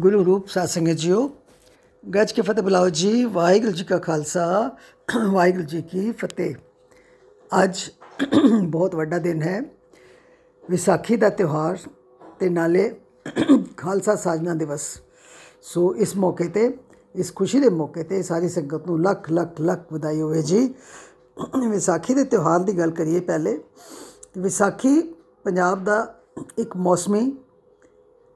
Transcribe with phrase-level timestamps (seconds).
[0.00, 1.28] ਗੁਰੂ ਰੂਪ ਸਾਧ ਸੰਗਤ ਜੀਓ,
[2.04, 4.76] ਗੱਜ ਕੇ ਫਤਿਹ ਬੁਲਾਓ ਜੀ, ਵਾਹਿਗੁਰੂ ਜੀ ਕਾ ਖਾਲਸਾ,
[5.30, 6.54] ਵਾਹਿਗੁਰੂ ਜੀ ਕੀ ਫਤਿਹ।
[7.64, 7.78] ਅੱਜ
[8.64, 9.60] ਬਹੁਤ ਵੱਡਾ ਦਿਨ ਹੈ,
[10.64, 11.78] ਵਿਸਾਖੀ ਦਾ ਤਿਉਹਾਰ
[12.40, 12.90] ਤੇ ਨਾਲੇ
[13.76, 14.86] ਖਾਲਸਾ ਸਾਜਨਾ ਦਿਵਸ।
[15.62, 16.70] ਸੋ ਇਸ ਮੌਕੇ ਤੇ,
[17.14, 20.66] ਇਸ ਖੁਸ਼ੀ ਦੇ ਮੌਕੇ ਤੇ ਸਾਰੀ ਸੰਗਤ ਨੂੰ ਲੱਖ ਲੱਖ ਲੱਖ ਵਧਾਈ ਹੋਵੇ ਜੀ।
[21.70, 23.58] ਵਿਸਾਖੀ ਦੇ ਤਿਉਹਾਰ ਦੀ ਗੱਲ ਕਰੀਏ ਪਹਿਲੇ,
[24.38, 25.00] ਵਿਸਾਖੀ
[25.44, 25.98] ਪੰਜਾਬ ਦਾ
[26.58, 27.30] ਇੱਕ ਮੌਸਮੀ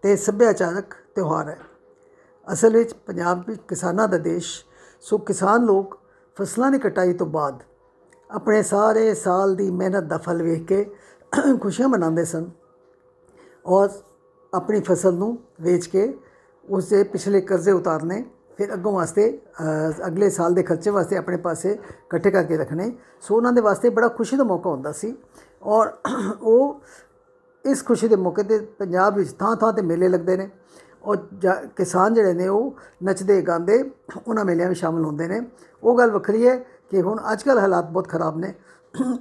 [0.02, 1.58] ਤੇ ਸੱਭਿਆਚਾਰਕ ਤਿਉਹਾਰ ਹੈ।
[2.46, 4.48] ਅਸਲ ਵਿੱਚ ਪੰਜਾਬ ਵਿੱਚ ਕਿਸਾਨਾਂ ਦਾ ਦੇਸ਼
[5.00, 5.98] ਸੋ ਕਿਸਾਨ ਲੋਕ
[6.36, 7.58] ਫਸਲਾਂ ਦੀ ਕਟਾਈ ਤੋਂ ਬਾਅਦ
[8.30, 10.84] ਆਪਣੇ ਸਾਰੇ ਸਾਲ ਦੀ ਮਿਹਨਤ ਦਾ ਫਲ ਵੇਖ ਕੇ
[11.60, 12.50] ਖੁਸ਼ੀਆਂ ਮਨਾਉਂਦੇ ਸਨ
[13.66, 13.88] ਔਰ
[14.52, 16.12] ਆਪਣੀ ਫਸਲ ਨੂੰ ਵੇਚ ਕੇ
[16.68, 18.24] ਉਸ ਦੇ ਪਿਛਲੇ ਕਰਜ਼ੇ ਉਤਾਰਨੇ
[18.58, 19.28] ਫਿਰ ਅੱਗੋਂ ਵਾਸਤੇ
[19.60, 23.88] ਅ, ਅਗਲੇ ਸਾਲ ਦੇ ਖਰਚੇ ਵਾਸਤੇ ਆਪਣੇ ਪਾਸੇ ਇਕੱਠੇ ਕਰਕੇ ਰੱਖਣੇ ਸੋ ਉਹਨਾਂ ਦੇ ਵਾਸਤੇ
[23.88, 25.14] ਬੜਾ ਖੁਸ਼ੀ ਦਾ ਮੌਕਾ ਹੁੰਦਾ ਸੀ
[25.62, 25.92] ਔਰ
[26.42, 26.80] ਉਹ
[27.64, 30.50] ਇਸ ਖੁਸ਼ੀ ਦੇ ਮੌਕੇ ਤੇ ਪੰਜਾਬ ਵਿੱਚ ਥਾਂ ਥਾਂ ਤੇ ਮੇਲੇ ਲੱਗਦੇ ਨੇ।
[31.04, 33.90] ਔਰ ਜਾ- ਕਿਸਾਨ ਜਿਹੜੇ ਨੇ ਉਹ ਨੱਚਦੇ, ਗਾਉਂਦੇ,
[34.28, 35.40] ਉਹਨਾਂ ਮੇਲਿਆਂ ਵਿੱਚ ਸ਼ਾਮਲ ਹੁੰਦੇ ਨੇ।
[35.82, 36.56] ਉਹ ਗੱਲ ਵੱਖਰੀ ਹੈ
[36.90, 38.54] ਕਿ ਹੁਣ ਅੱਜ ਕੱਲ੍ਹ ਹਾਲਾਤ ਬਹੁਤ ਖਰਾਬ ਨੇ।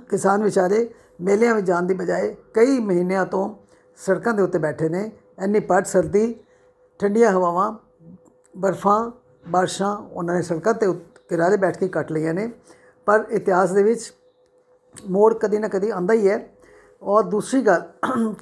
[0.10, 3.56] ਕਿਸਾਨ ਵਿਚਾਰੇ ਮੇਲਿਆਂ ਵਿੱਚ ਜਾਣ ਦੀ ਬਜਾਏ ਕਈ ਮਹੀਨਿਆਂ ਤੋਂ
[3.98, 5.12] ਸੜਕਾਂ ਦੇ ਉੱਤੇ ਬੈਠੇ ਨੇ।
[5.44, 6.36] ਇੰਨੀ ਪੱਟ ਸਰਦੀ,
[7.00, 7.78] ਠੰਡੀਆਂ ਹਵਾਵਾਂ,
[8.58, 9.12] ਬਰਫਾਂ,
[9.48, 12.54] ਬਾਰਿਸ਼ਾਂ, ਉਹਨਾਂ ਨੇ ਸੜਕਾਂ ਤੇ ਉੱਤ- ਕਿਨਾਰੇ ਬੈਠ ਕੇ ਕੱਟ ਲਈਆਂ ਨੇ।
[13.06, 14.14] ਪਰ ਇਤਿਹਾਸ ਦੇ ਵਿੱਚ
[15.10, 16.48] ਮੋੜ ਕਦੀ ਨਾ ਕਦੀ ਆਂਦਾ ਹੀ ਹੈ।
[17.04, 17.82] ਔਰ ਦੂਸਰੀ ਗੱਲ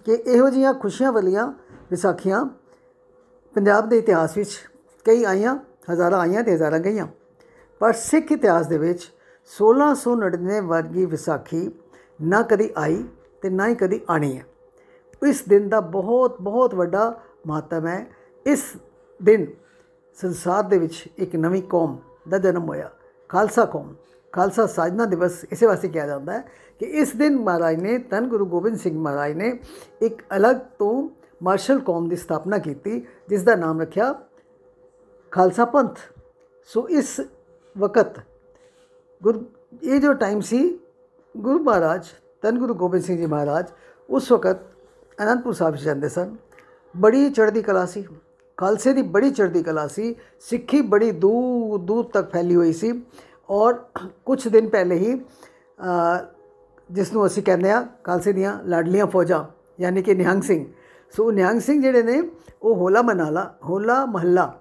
[0.06, 1.48] ਕਿ ਇਹੋ ਜਿਹੀਆਂ ਖੁਸ਼ੀਆਂ ਵਾਲੀਆਂ
[1.90, 2.46] ਵਿਸਾਖੀਆਂ
[3.54, 4.70] ਪੰਜਾਬ ਦੇ ਇਤਿਹਾਸ ਵਿੱਚ
[5.06, 5.58] ਕਈ ਆਈਆਂ,
[5.92, 7.08] ਹਜ਼ਾਰਾਂ ਆਈਆਂ ਤੇ ਹਜ਼ਾਰਾਂ ਗਈਆਂ।
[7.80, 9.14] ਪਰ ਸਿੱਖ ਇਤਿਹਾਸ ਦੇ ਵਿੱਚ
[9.52, 11.72] 1699 ਵਰਗੀ ਵਿਸਾਖੀ
[12.22, 13.04] ਨਾ ਕਦੀ ਆਈ
[13.42, 14.46] ਤੇ ਨਾ ਹੀ ਕਦੀ ਆਣੀ ਹੈ।
[15.28, 18.08] ਇਸ ਦਿਨ ਦਾ ਬਹੁਤ ਬਹੁਤ ਵੱਡਾ ਮਹੱਤਵ ਹੈ।
[18.46, 18.64] ਇਸ
[19.24, 19.48] ਦਿਨ
[20.16, 21.98] ਸੰਸਾਰ ਦੇ ਵਿੱਚ ਇੱਕ ਨਵੀਂ ਕੌਮ
[22.30, 22.92] ਦਾ ਜਨਮ ਹੋਇਆ।
[23.30, 23.96] ਖਾਲਸਾ ਕੌਮ,
[24.32, 26.42] ਖਾਲਸਾ ਸਾਜਨਾ ਦਿਵਸ ਇਸੇ ਵਾਸਤੇ ਕਿਹਾ ਜਾਂਦਾ ਹੈ
[26.80, 29.60] ਕਿ ਇਸ ਦਿਨ ਮਹਾਰਾਜ ਨੇ, ਧੰਨ ਗੁਰੂ ਗੋਬਿੰਦ ਸਿੰਘ ਮਹਾਰਾਜ ਨੇ
[30.02, 31.10] ਇੱਕ ਅਲੱਗ ਤੋਂ
[31.44, 34.14] ਮਾਰਸ਼ਲ ਕੌਮ ਦੀ ਸਥਾਪਨਾ ਕੀਤੀ ਜਿਸ ਦਾ ਨਾਮ ਰੱਖਿਆ
[35.32, 36.00] ਖਾਲਸਾ ਪੰਥ।
[36.68, 37.20] ਸੋ ਇਸ
[37.78, 38.20] ਵਕਤ
[39.24, 39.44] ਗੁਰ
[39.84, 40.80] ਇਹ ਜੋ ਟਾਈਮ ਸੀ
[41.38, 42.08] ਗੁਰੂ ਮਹਾਰਾਜ
[42.42, 43.66] ਧੰਨ ਗੁਰੂ ਗੋਬਿੰਦ ਸਿੰਘ ਜੀ ਮਹਾਰਾਜ
[44.10, 44.58] ਉਸ ਵਕਤ
[45.24, 46.36] ਅਨੰਦਪੁਰ ਸਾਹਿਬ 'ਚ ਜਾਂਦੇ ਸਨ।
[46.98, 48.06] ਬੜੀ ਚੜ੍ਹਦੀ ਕਲਾ ਸੀ।
[48.58, 53.02] ਖਾਲਸੇ ਦੀ ਬੜੀ ਚੜ੍ਹਦੀ ਕਲਾ ਸੀ। ਸਿੱਖੀ ਬੜੀ ਦੂਰ ਦੂਰ ਤੱਕ ਫੈਲੀ ਹੋਈ ਸੀ।
[53.50, 53.74] ਔਰ
[54.26, 56.26] ਕੁਝ ਦਿਨ ਪਹਿਲੇ ਹੀ ਅ,
[56.92, 59.44] ਜਿਸ ਨੂੰ ਅਸੀਂ ਕਹਿੰਦੇ ਆ ਖਾਲਸੇ ਦੀਆਂ ਲਾਡਲੀਆਂ ਫੌਜਾਂ
[59.80, 60.66] ਯਾਨੀ ਕਿ ਨਿਹੰਗ ਸਿੰਘ
[61.14, 62.22] ਸੋ ਨਿਹੰਗ ਸਿੰਘ ਜਿਹੜੇ ਨੇ
[62.62, 64.54] ਉਹ ਹੋਲਾ ਮਨਾਲਾ ਹੋਲਾ ਮਹੱਲਾ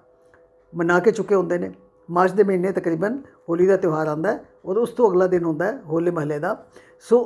[0.72, 1.72] ਮਨਾ ਕੇ ਚੁੱਕੇ ਹੁੰਦੇ ਨੇ।
[2.08, 5.64] ਮਾਰਚ ਦੇ ਮਹੀਨੇ ਤਕਰੀਬਨ ਹੋਲੀ ਦਾ ਤਿਉਹਾਰ ਆਉਂਦਾ ਹੈ ਔਰ ਉਸ ਤੋਂ ਅਗਲਾ ਦਿਨ ਹੁੰਦਾ
[5.64, 6.56] ਹੈ ਹੋਲੇ ਮਹੱਲੇ ਦਾ।
[7.00, 7.18] ਸੋ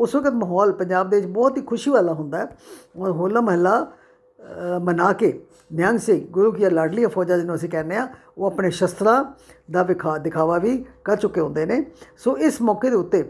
[0.00, 2.56] ਉਸ ਵਕਤ ਮਾਹੌਲ ਪੰਜਾਬ ਦੇ ਵਿੱਚ ਬਹੁਤ ਹੀ ਖੁਸ਼ੀ ਵਾਲਾ ਹੁੰਦਾ ਹੈ।
[2.96, 3.92] ਔਰ ਹੋਲਾ ਮਹੱਲਾ
[4.40, 5.28] ਅ, ਮਨਾ ਕੇ
[5.72, 8.08] ਨਿਹੰਗ ਸਿੰਘ ਗੁਰੂ ਕੀ ਲਾਡਲੀ ਫੌਜਾਂ ਜਿਹਨੂੰ ਅਸੀਂ ਕਹਿੰਦੇ ਆ
[8.38, 9.24] ਉਹ ਆਪਣੇ ਸ਼ਸਤਰਾਂ
[9.70, 11.84] ਦਾ ਵਿਖਾ ਦਿਖਾਵਾ ਵੀ ਕਰ ਚੁੱਕੇ ਹੁੰਦੇ ਨੇ।
[12.16, 13.22] ਸੋ ਇਸ ਮੌਕੇ ਦੇ ਉੱਤੇ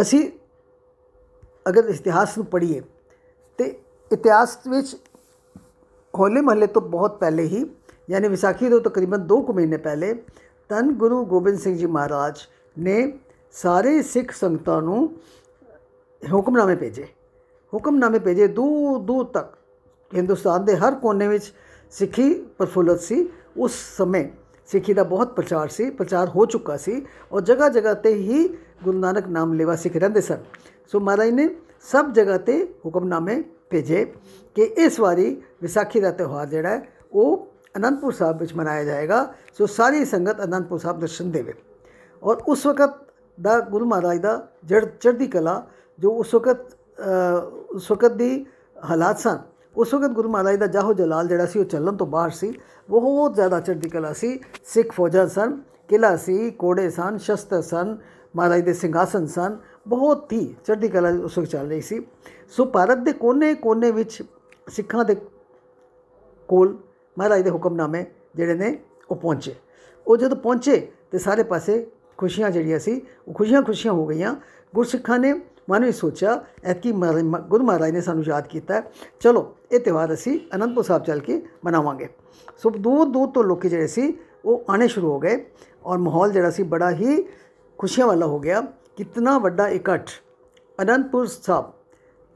[0.00, 0.28] ਅਸੀਂ
[1.68, 2.80] ਅਗਰ ਇਤਿਹਾਸ ਨੂੰ ਪੜ੍ਹੀਏ
[3.58, 3.64] ਤੇ
[4.12, 4.96] ਇਤਿਹਾਸ ਵਿੱਚ
[6.14, 7.64] ਹੋਲੇ ਮਹੱਲੇ ਤੋਂ ਬਹੁਤ ਪਹਿਲੇ ਹੀ,
[8.10, 10.14] ਯਾਨੀ ਵਿਸਾਖੀ ਤੋਂ ਤਕਰੀਬਨ 2 ਕੁ ਮਹੀਨੇ ਪਹਿਲੇ,
[10.68, 12.38] ਧੰਨ ਗੁਰੂ ਗੋਬਿੰਦ ਸਿੰਘ ਜੀ ਮਹਾਰਾਜ
[12.78, 13.12] ਨੇ
[13.52, 15.16] ਸਾਰੇ ਸਿੱਖ ਸੰਗਤਾਂ ਨੂੰ
[16.22, 17.06] ਹੁਕਮਨਾਮੇ ਭੇਜੇ।
[17.72, 19.56] ਹੁਕਮਨਾਮੇ ਭੇਜੇ ਦੂਰ ਦੂਰ ਤੱਕ।
[20.16, 21.52] ਹਿੰਦੁਸਤਾਨ ਦੇ ਹਰ ਕੋਨੇ ਵਿੱਚ
[21.90, 24.24] ਸਿੱਖੀ ਪ੍ਰਫੁੱਲਤ ਸੀ। ਉਸ ਸਮੇਂ
[24.66, 28.48] ਸਿੱਖੀ ਦਾ ਬਹੁਤ ਪ੍ਰਚਾਰ ਸੀ, ਪ੍ਰਚਾਰ ਹੋ ਚੁੱਕਾ ਸੀ ਔਰ ਜਗ੍ਹਾ ਜਗ੍ਹਾ ਤੇ ਹੀ
[28.84, 30.38] ਗੁਰੂ ਨਾਨਕ ਨਾਮ ਲੈਵਾ ਸਿੱਖ ਰਹਿੰਦੇ ਸਨ।
[30.92, 31.48] ਸੋ ਮਹਾਰਾਜ ਨੇ
[31.92, 34.04] ਸਭ ਜਗ੍ਹਾ ਤੇ ਹੁਕਮਨਾਮੇ ਭੇਜੇ
[34.54, 37.46] ਕਿ ਇਸ ਵਾਰੀ ਵਿਸਾਖੀ ਦਾ ਤਿਉਹਾਰ ਜਿਹੜਾ ਹੈ ਉਹ
[37.76, 41.54] ਅਨੰਦਪੁਰ ਸਾਹਿਬ ਵਿੱਚ ਮਨਾਇਆ ਜਾਏਗਾ। ਸੋ ਸਾਰੀ ਸੰਗਤ ਅਨੰਦਪੁਰ ਸਾਹਿਬ ਦਰਸ਼ਨ ਦੇਵੇ।
[42.22, 42.94] ਔਰ ਉਸ ਵਕਤ
[43.40, 45.66] ਦਾ ਗੁਰੂ ਮਹਾਰਾਜ ਦਾ ਜੜ ਚੜ੍ਹਦੀ ਕਲਾ
[45.98, 47.40] ਜੋ ਉਸ ਵਕਤ ਅ,
[47.70, 48.46] ਉਸ ਵਕਤ ਦੀ
[48.90, 49.38] ਹਾਲਾਤ ਸਨ
[49.76, 52.52] ਉਸ ਵਕਤ ਗੁਰੂ ਮਹਾਰਾਜ ਦਾ ਜਾਹੋ ਜਲਾਲ ਜਿਹੜਾ ਸੀ ਉਹ ਚੱਲਣ ਤੋਂ ਬਾਹਰ ਸੀ।
[52.90, 57.96] ਬਹੁਤ ਜ਼ਿਆਦਾ ਚੜ੍ਹਦੀ ਕਲਾ ਸੀ। ਸਿੱਖ ਫੌਜਾਂ ਸਨ ਕਿਲਾ ਸੀ ਕੋੜੇ ਸਨ ਸ਼ਸਤਰ ਸਨ
[58.36, 59.56] ਮਹਾਰਾਜ ਦੇ ਸਿੰਘਾਸਨ ਸਨ।
[59.88, 62.06] ਬਹੁਤ ਹੀ ਚੜ੍ਹਦੀ ਕਲਾ ਉਸ ਵਕਤ ਚੱਲ ਰਹੀ ਸੀ।
[62.48, 64.22] ਸੋ ਭਾਰਤ ਦੇ ਕੋਨੇ-ਕੋਨੇ ਵਿੱਚ
[64.68, 65.16] ਸਿੱਖਾਂ ਦੇ
[66.48, 66.78] ਕੋਲ
[67.18, 68.78] ਮਹਾਰਾਜ ਦੇ ਹੁਕਮਨਾਮੇ ਜਿਹੜੇ ਨੇ
[69.10, 69.54] ਉਹ ਪਹੁੰਚੇ।
[70.06, 71.86] ਉਹ ਜਦੋਂ ਪਹੁੰਚੇ ਤੇ ਸਾਰੇ ਪਾਸੇ
[72.16, 74.34] ਖੁਸ਼ੀਆਂ ਜਿਹੜੀਆਂ ਸੀ ਉਹ ਖੁਸ਼ੀਆਂ ਖੁਸ਼ੀਆਂ ਹੋ ਗਈਆਂ।
[74.74, 75.40] ਗੁਰਸਿੱਖਾਂ ਨੇ
[75.70, 78.82] ਮਨ ਵਿੱਚ ਸੋਚਿਆ ਐਤਕੀ ਮਹਾਰਾਜ- ਮ- ਗੁਰੂ ਮਹਾਰਾਜ ਨੇ ਸਾਨੂੰ ਯਾਦ ਕੀਤਾ ਹੈ,
[79.20, 82.08] ਚਲੋ ਇਹ ਤਿਉਹਾਰ ਅਸੀਂ ਅਨੰਦਪੁਰ ਸਾਹਿਬ ਚੱਲ ਕੇ ਮਨਾਵਾਂਗੇ।
[82.58, 85.50] ਸੋ ਦੂਰ ਦੂਰ ਤੋਂ ਲੋਕੀ ਜਿਹੜੇ ਸੀ ਉਹ ਆਣੇ ਸ਼ੁਰੂ ਹੋ ਗਏ
[85.84, 87.22] ਔਰ ਮਾਹੌਲ ਜਿਹੜਾ ਸੀ ਬੜਾ ਹੀ
[87.78, 88.62] ਖੁਸ਼ੀਆਂ ਵਾਲਾ ਹੋ ਗਿਆ।
[88.98, 90.10] ਕਿੰਨਾ ਵੱਡਾ ਇਕੱਠ
[90.78, 91.72] ਅਨੰਦਪੁਰ ਸਾਹਿਬ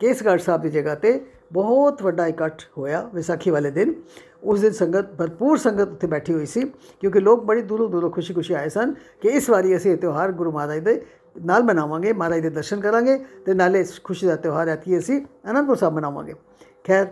[0.00, 1.20] ਕੇਸਗੜ੍ਹ ਸਾਹਿਬ ਦੀ ਜਗ੍ਹਾ ਤੇ
[1.52, 3.94] ਬਹੁਤ ਵੱਡਾ ਇਕੱਠ ਹੋਇਆ ਵਿਸਾਖੀ ਵਾਲੇ ਦਿਨ
[4.42, 6.64] ਉਸ ਦਿਨ ਸੰਗਤ ਭਰਪੂਰ ਸੰਗਤ ਉੱਥੇ ਬੈਠੀ ਹੋਈ ਸੀ
[7.00, 10.52] ਕਿਉਂਕਿ ਲੋਕ ਬੜੀ ਦੂਰੋਂ ਦੂਰੋਂ ਖੁਸ਼ੀ-ਖੁਸ਼ੀ ਆਏ ਸਨ ਕਿ ਇਸ ਵਾਰੀ ਅਸੀਂ ਇਹ ਤਿਉਹਾਰ ਗੁਰੂ
[10.52, 11.00] ਮਹਾਰਾਜ ਦੇ
[11.36, 15.20] ਨਾਲ ਮਨਾਵਾਂਗੇ ਮਹਾਰਾਜ ਦੇ ਦਰਸ਼ਨ ਕਰਾਂਗੇ ਤੇ ਨਾਲੇ ਇਸ ਖੁਸ਼ੀ ਦਾ ਤਿਉਹਾਰ ਐਤਕੀ ਅਸੀਂ
[15.50, 16.34] ਅਨੰਦਪੁਰ ਸਾਹਿਬ ਮਨਾਵਾਂਗੇ
[16.84, 17.06] ਖੈਰ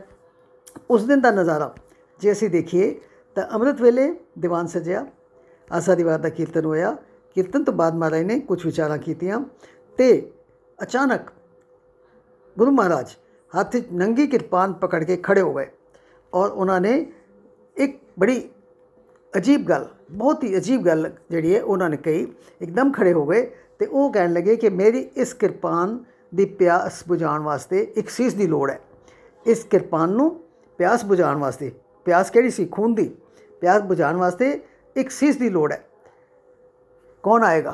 [0.90, 1.75] ਉਸ ਦਿਨ ਦਾ ਨਜ਼ਾਰਾ
[2.20, 2.94] ਜੇ ਅਸੀਂ ਦੇਖੀਏ
[3.37, 5.06] ਤਾਂ ਅੰਮ੍ਰਿਤ ਵੇਲੇ ਦੀਵਾਨ ਸਜਿਆ
[5.70, 6.96] ਆਸਾ ਦੀ ਵਾਰ ਦਾ ਕੀਰਤਨ ਹੋਇਆ
[7.37, 9.41] ਕੀਰਤਨ ਤੋਂ ਬਾਅਦ ਮਹਾਰਾਜ ਨੇ ਕੁਝ ਵਿਚਾਰਾਂ ਕੀਤੀਆਂ
[9.99, 10.06] ਤੇ
[10.79, 11.31] ਅਚਾਨਕ
[12.56, 13.11] ਗੁਰੂ ਮਹਾਰਾਜ
[13.53, 15.67] ਹੱਥ 'ਚ ਨੰਗੀ ਕਿਰਪਾਨ ਪਕੜ ਕੇ ਖੜੇ ਹੋ ਗਏ
[16.33, 16.94] ਔਰ ਉਹਨਾਂ ਨੇ
[17.77, 18.49] ਇੱਕ ਬੜੀ
[19.33, 22.27] ਅਜੀਬ ਗੱਲ, ਬਹੁਤ ਹੀ ਅਜੀਬ ਗੱਲ ਜਿਹੜੀ ਹੈ ਉਹਨਾਂ ਨੇ ਕਹੀ,
[22.61, 23.44] ਇੱਕਦਮ ਖੜੇ ਹੋ ਗਏ
[23.79, 25.99] ਤੇ ਉਹ ਕਹਿਣ ਲੱਗੇ ਕਿ ਮੇਰੀ ਇਸ ਕਿਰਪਾਨ
[26.35, 28.81] ਦੀ ਪਿਆਸ ਬੁਝਾਉਣ ਵਾਸਤੇ ਇੱਕ ਸੀਸ ਦੀ ਲੋੜ ਹੈ।
[29.47, 30.29] ਇਸ ਕਿਰਪਾਨ ਨੂੰ
[30.79, 31.71] ਪਿਆਸ ਬੁਝਾਉਣ ਵਾਸਤੇ,
[32.06, 32.65] ਪਿਆਸ ਕਿਹੜੀ ਸੀ?
[32.67, 33.09] ਖੂਨ ਦੀ।
[33.62, 34.61] ਪਿਆਸ ਬੁਝਾਉਣ ਵਾਸਤੇ
[34.97, 35.85] ਇੱਕ ਸੀਸ ਦੀ ਲੋੜ ਹੈ।
[37.26, 37.73] ਕੌਣ ਆਏਗਾ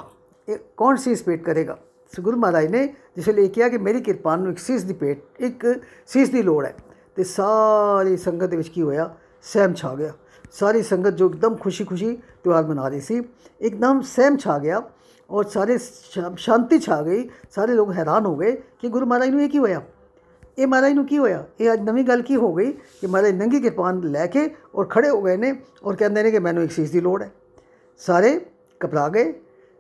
[0.49, 1.79] ਇਹ ਕੌਣ ਸੀਸ ਪੇਟ ਕਰੇਗਾ
[2.13, 5.41] ਸੋ ਗੁਰੂ ਮਹਾਰਾਜ ਨੇ ਜਿਸ ਲਈ ਕਿਹਾ ਕਿ ਮੇਰੀ ਕਿਰਪਾਨ ਨੂੰ ਇੱਕ ਸੀਸ ਦੀ ਪੇਟ
[5.41, 5.67] ਇੱਕ
[6.09, 6.75] ਸੀਸ ਦੀ ਲੋੜ ਹੈ
[7.17, 9.09] ਤੇ ਸਾਰੀ ਸੰਗਤ ਦੇ ਵਿੱਚ ਕੀ ਹੋਇਆ
[9.45, 10.13] ਸਹਿਮ ਛਾ ਗਿਆ
[10.55, 13.23] ਸਾਰੀ ਸੰਗਤ ਜੋ ਇੱਕਦਮ ਖੁਸ਼ੀ-ਖੁਸ਼ੀ ਤਿਉਹਾਰ ਮਨਾ ਰਹੀ ਸੀ
[13.61, 14.83] ਇੱਕਦਮ ਸਹਿਮ ਛਾ ਗਿਆ
[15.31, 19.43] ਔਰ ਸਾਰੇ ਸ਼ਾ- ਸ਼ਾਂਤੀ ਛਾ ਗਈ ਸਾਰੇ ਲੋਕ ਹੈਰਾਨ ਹੋ ਗਏ ਕਿ ਗੁਰੂ ਮਹਾਰਾਜ ਨੂੰ
[19.43, 19.81] ਇਹ ਕੀ ਹੋਇਆ
[20.59, 23.61] ਇਹ ਮਹਾਰਾਜ ਨੂੰ ਕੀ ਹੋਇਆ ਇਹ ਅੱਜ ਨਵੀਂ ਗੱਲ ਕੀ ਹੋ ਗਈ ਕਿ ਮਹਾਰਾਜ ਨੰਗੀ
[23.61, 26.93] ਕਿਰਪਾਨ ਲੈ ਕੇ ਔਰ ਖੜੇ ਹੋ ਗਏ ਨੇ ਔਰ ਕਹਿੰਦੇ ਨੇ ਕਿ ਮੈਨੂੰ ਇੱਕ ਚੀਜ਼
[26.93, 27.31] ਦੀ ਲੋੜ ਹੈ
[28.01, 28.39] ਸਾਰੇ
[28.85, 29.33] ਘਬਰਾ ਗਏ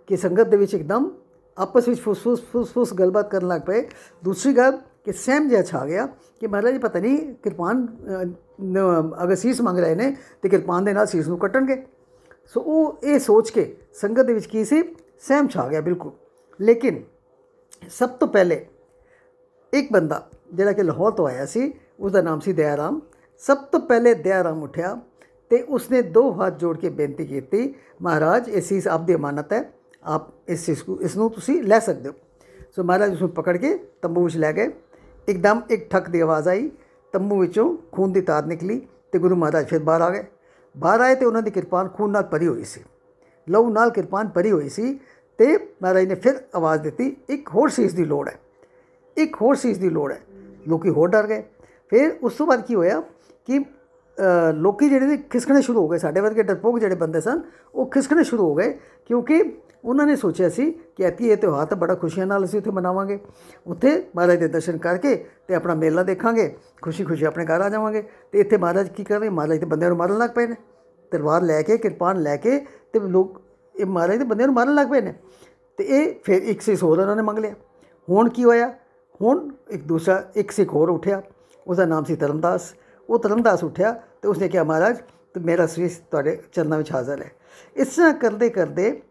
[0.08, 1.10] ਕਿ ਸੰਗਤ ਦੇ ਵਿੱਚ ਇੱਕਦਮ
[1.56, 3.86] ਆਪਸ ਵਿੱਚ ਫੁਸਫੁਸ ਫੁਸਫੁਸ ਗੱਲਬਾਤ ਕਰਨ ਲੱਗ ਪਏ।
[4.24, 6.06] ਦੂਸਰੀ ਗੱਲ ਕਿ ਸਹਿਮ ਜਿਹਾ ਛਾ ਗਿਆ
[6.40, 7.86] ਕਿ ਮਹਾਰਾਜ ਪਤਾ ਨਹੀਂ ਕਿਰਪਾਨ
[9.24, 11.82] ਅਗਰ ਸੀਸ ਮੰਗ ਰਹੇ ਨੇ ਤੇ ਕਿਰਪਾਨ ਦੇ ਨਾਲ ਸੀਸ ਨੂੰ ਕੱਟਣਗੇ।
[12.54, 14.82] ਸੋ ਉਹ ਇਹ ਸੋਚ ਕੇ ਸੰਗਤ ਦੇ ਵਿੱਚ ਕੀ ਸੀ?
[15.20, 16.12] ਸਹਿਮ ਛਾ ਗਿਆ ਬਿਲਕੁਲ।
[16.60, 17.02] ਲੇਕਿਨ
[17.90, 18.66] ਸਭ ਤੋਂ ਪਹਿਲੇ
[19.72, 23.00] ਇੱਕ ਬੰਦਾ ਜਿਹੜਾ ਕਿ ਲਾਹੌਰ ਤੋਂ ਆਇਆ ਸੀ ਉਸ ਦਾ ਨਾਮ ਸੀ ਦਇਆਰਾਮ
[23.42, 25.00] ਸਭ ਤੋਂ ਪਹਿਲੇ ਦਇਆਰਾਮ ਉੱਠਿਆ।
[25.52, 29.72] ਤੇ ਉਸਨੇ ਦੋ ਹੱਥ ਜੋੜ ਕੇ ਬੇਨਤੀ ਕੀਤੀ, ਮਹਾਰਾਜ, ਇਹ ਚੀਜ਼ ਆਪ ਦੀ ਅਮਾਨਤ ਹੈ,
[30.02, 32.14] ਆਪ ਇਸ ਚੀਜ਼ ਨੂੰ ਇਸ ਨੂੰ ਤੁਸੀਂ ਲੈ ਸਕਦੇ ਹੋ।
[32.76, 34.70] ਸੋ ਮਹਾਰਾਜ ਉਸ ਨੂੰ ਪਕੜ ਕੇ ਤੰਬੂ ਵਿੱਚ ਲੈ ਗਏ।
[35.28, 36.70] ਇੱਕਦਮ ਇੱਕ ਠੱਕ ਦੀ ਆਵਾਜ਼ ਆਈ।
[37.12, 40.24] ਤੰਬੂ ਵਿੱਚੋਂ ਖੂਨ ਦੀ ਤਾਰ ਨਿਕਲੀ ਤੇ ਗੁਰੂ ਮਹਾਰਾਜ ਫਿਰ ਬਾਹਰ ਆ ਗਏ।
[40.76, 42.80] ਬਾਹਰ ਆਏ ਤੇ ਉਹਨਾਂ ਦੀ ਕਿਰਪਾਨ ਖੂਨ ਨਾਲ ਭਰੀ ਹੋਈ ਸੀ।
[43.50, 45.00] ਲਹੂ ਨਾਲ ਕਿਰਪਾਨ ਭਰੀ ਹੋਈ ਸੀ
[45.38, 48.38] ਤੇ ਮਹਾਰਾਜ ਨੇ ਫਿਰ ਆਵਾਜ਼ ਦਿੱਤੀ, ਇੱਕ ਹੋਰ ਚੀਜ਼ ਦੀ ਲੋੜ ਹੈ।
[49.16, 50.20] ਇੱਕ ਹੋਰ ਚੀਜ਼ ਦੀ ਲੋੜ ਹੈ।
[50.68, 51.42] ਲੋਕੀ ਹੋਰ ਡਰ ਗਏ।
[51.90, 53.02] ਫਿਰ ਉਸ ਤੋਂ ਬਾਅਦ ਕੀ ਹੋਇਆ
[53.46, 53.64] ਕਿ
[54.54, 57.40] ਲੋਕੀ ਜਿਹੜੇ ਨੇ ਖਿਸਕਣੇ ਸ਼ੁਰੂ ਹੋ ਗਏ, ਸਾਡੇ ਵਰਗੇ ਡਰਪੋਕ ਜਿਹੜੇ ਬੰਦੇ ਸਨ,
[57.74, 59.42] ਉਹ ਖਿਸਕਣੇ ਸ਼ੁਰੂ ਹੋ ਗਏ ਕਿਉਂਕਿ
[59.84, 63.18] ਉਹਨਾਂ ਨੇ ਸੋਚਿਆ ਸੀ ਕਿ ਐਤੀ ਇਹ ਤਿਉਹਾਰ ਤਾਂ ਬੜਾ ਖੁਸ਼ੀਆਂ ਨਾਲ ਅਸੀਂ ਉੱਥੇ ਮਨਾਵਾਂਗੇ।
[63.66, 68.02] ਉੱਥੇ ਮਹਾਰਾਜ ਦੇ ਦਰਸ਼ਨ ਕਰਕੇ ਤੇ ਆਪਣਾ ਮੇਲਾ ਦੇਖਾਂਗੇ ਖੁਸ਼ੀ ਖੁਸ਼ੀ ਆਪਣੇ ਘਰ ਆ ਜਾਵਾਂਗੇ।
[68.32, 70.56] ਤੇ ਇੱਥੇ ਮਹਾਰਾਜ ਕੀ ਕਰ ਰਹੇ ਮਹਾਰਾਜ ਤੇ ਬੰਦਿਆਂ ਨੂੰ ਮਾਰਨ ਲੱਗ ਪਏ ਨੇ।
[71.10, 73.40] ਤਲਵਾਰ ਲੈ ਕੇ, ਕਿਰਪਾਨ ਲੈ ਕੇ ਤੇ ਲੋਕ,
[73.76, 75.14] ਇਹ ਮਹਾਰਾਜ ਦੇ ਬੰਦਿਆਂ ਨੂੰ ਮਾਰਨ ਲੱਗ ਪਏ ਨੇ।
[75.76, 77.54] ਤੇ ਇਹ ਫਿਰ ਇੱਕ ਸਿੱਖ ਹੋਰ ਉਹਨਾਂ ਨੇ ਮੰਗ ਲਿਆ।
[78.10, 78.74] ਹੁਣ ਕੀ ਹੋਇਆ?
[79.22, 81.22] ਹੁਣ ਇੱਕ ਦੂਸਰਾ, ਇੱਕ ਸਿੱਖ ਹੋਰ ਉੱਠਿਆ।
[81.66, 82.74] ਉਹਦਾ ਨਾਮ ਸੀ ਧਰਮਦਾਸ।
[83.10, 84.96] ਉਹ ਧਰਮਦਾਸ ਉੱਠਿਆ। ਤੇ ਉਸਨੇ ਕਿਹਾ, ਮਹਾਰਾਜ,
[85.34, 87.30] ਤੇ ਮੇਰਾ ਸੀਸ ਤੁਹਾਡੇ ਚਰਨਾਂ ਵਿੱਚ ਹਾਜ਼ਰ ਹੈ।
[87.76, 89.02] ਇਸ ਤਰ੍ਹਾਂ ਕਰਦੇ ਕਰਦੇ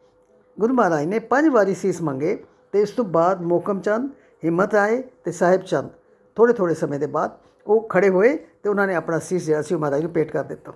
[0.60, 4.10] ਗੁਰੂ ਮਹਾਰਾਜ ਨੇ ਪੰਜ ਵਾਰੀ ਸੀਸ ਮੰਗੇ ਤੇ ਇਸ ਤੋਂ ਬਾਅਦ ਮੋਕਮ ਚੰਦ,
[4.46, 5.90] ਹਿੰਮਤ ਆਏ ਤੇ ਸਾਹਿਬ ਚੰਦ
[6.36, 7.38] ਥੋੜੇ ਥੋੜੇ ਸਮੇਂ ਦੇ ਬਾਅਦ
[7.68, 10.44] ਉਹ ਖੜੇ ਹੋਏ ਤੇ ਉਹਨਾਂ ਨੇ ਆਪਣਾ ਸੀਸ ਜਿਹੜਾ ਸੀ ਉਹ ਮਹਾਰਾਜ ਨੂੰ ਭੇਟ ਕਰ
[10.44, 10.74] ਦਿੱਤਾ।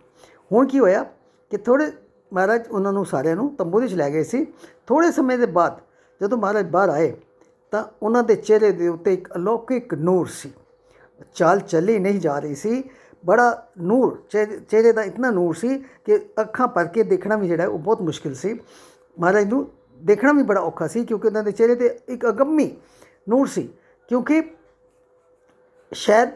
[0.51, 1.03] ਹੁਣ ਕੀ ਹੋਇਆ
[1.51, 1.91] ਕਿ ਥੋੜੇ
[2.33, 4.45] ਮਹਾਰਾਜ ਉਹਨਾਂ ਨੂੰ ਸਾਰਿਆਂ ਨੂੰ ਤੰਬੂ ਵਿੱਚ ਲੈ ਗਏ ਸੀ।
[4.87, 5.79] ਥੋੜੇ ਸਮੇਂ ਦੇ ਬਾਅਦ
[6.21, 7.13] ਜਦੋਂ ਮਹਾਰਾਜ ਬਾਹਰ ਆਏ
[7.71, 10.51] ਤਾਂ ਉਹਨਾਂ ਦੇ ਚਿਹਰੇ ਦੇ ਉੱਤੇ ਇੱਕ ਅਲੌਕਿਕ ਨੂਰ ਸੀ।
[11.35, 12.83] ਚਾਲ ਚੱਲੀ ਨਹੀਂ ਜਾ ਰਹੀ ਸੀ।
[13.25, 17.63] ਬੜਾ ਨੂਰ, ਚਿਹਰੇ ਚਿਹਰੇ ਦਾ ਇਤਨਾ ਨੂਰ ਸੀ ਕਿ ਅੱਖਾਂ ਭਰ ਕੇ ਦੇਖਣਾ ਵੀ ਜਿਹੜਾ
[17.63, 18.59] ਹੈ ਉਹ ਬਹੁਤ ਮੁਸ਼ਕਿਲ ਸੀ।
[19.19, 19.69] ਮਹਾਰਾਜ ਨੂੰ
[20.01, 22.77] ਦੇਖਣਾ ਵੀ ਬੜਾ ਔਖਾ ਸੀ ਕਿਉਂਕਿ ਉਹਨਾਂ ਦੇ ਚਿਹਰੇ ਤੇ ਇੱਕ ਅਗੰਮੀ
[23.29, 23.69] ਨੂਰ ਸੀ
[24.07, 24.41] ਕਿਉਂਕਿ
[25.93, 26.29] ਸ਼ਾਇਦ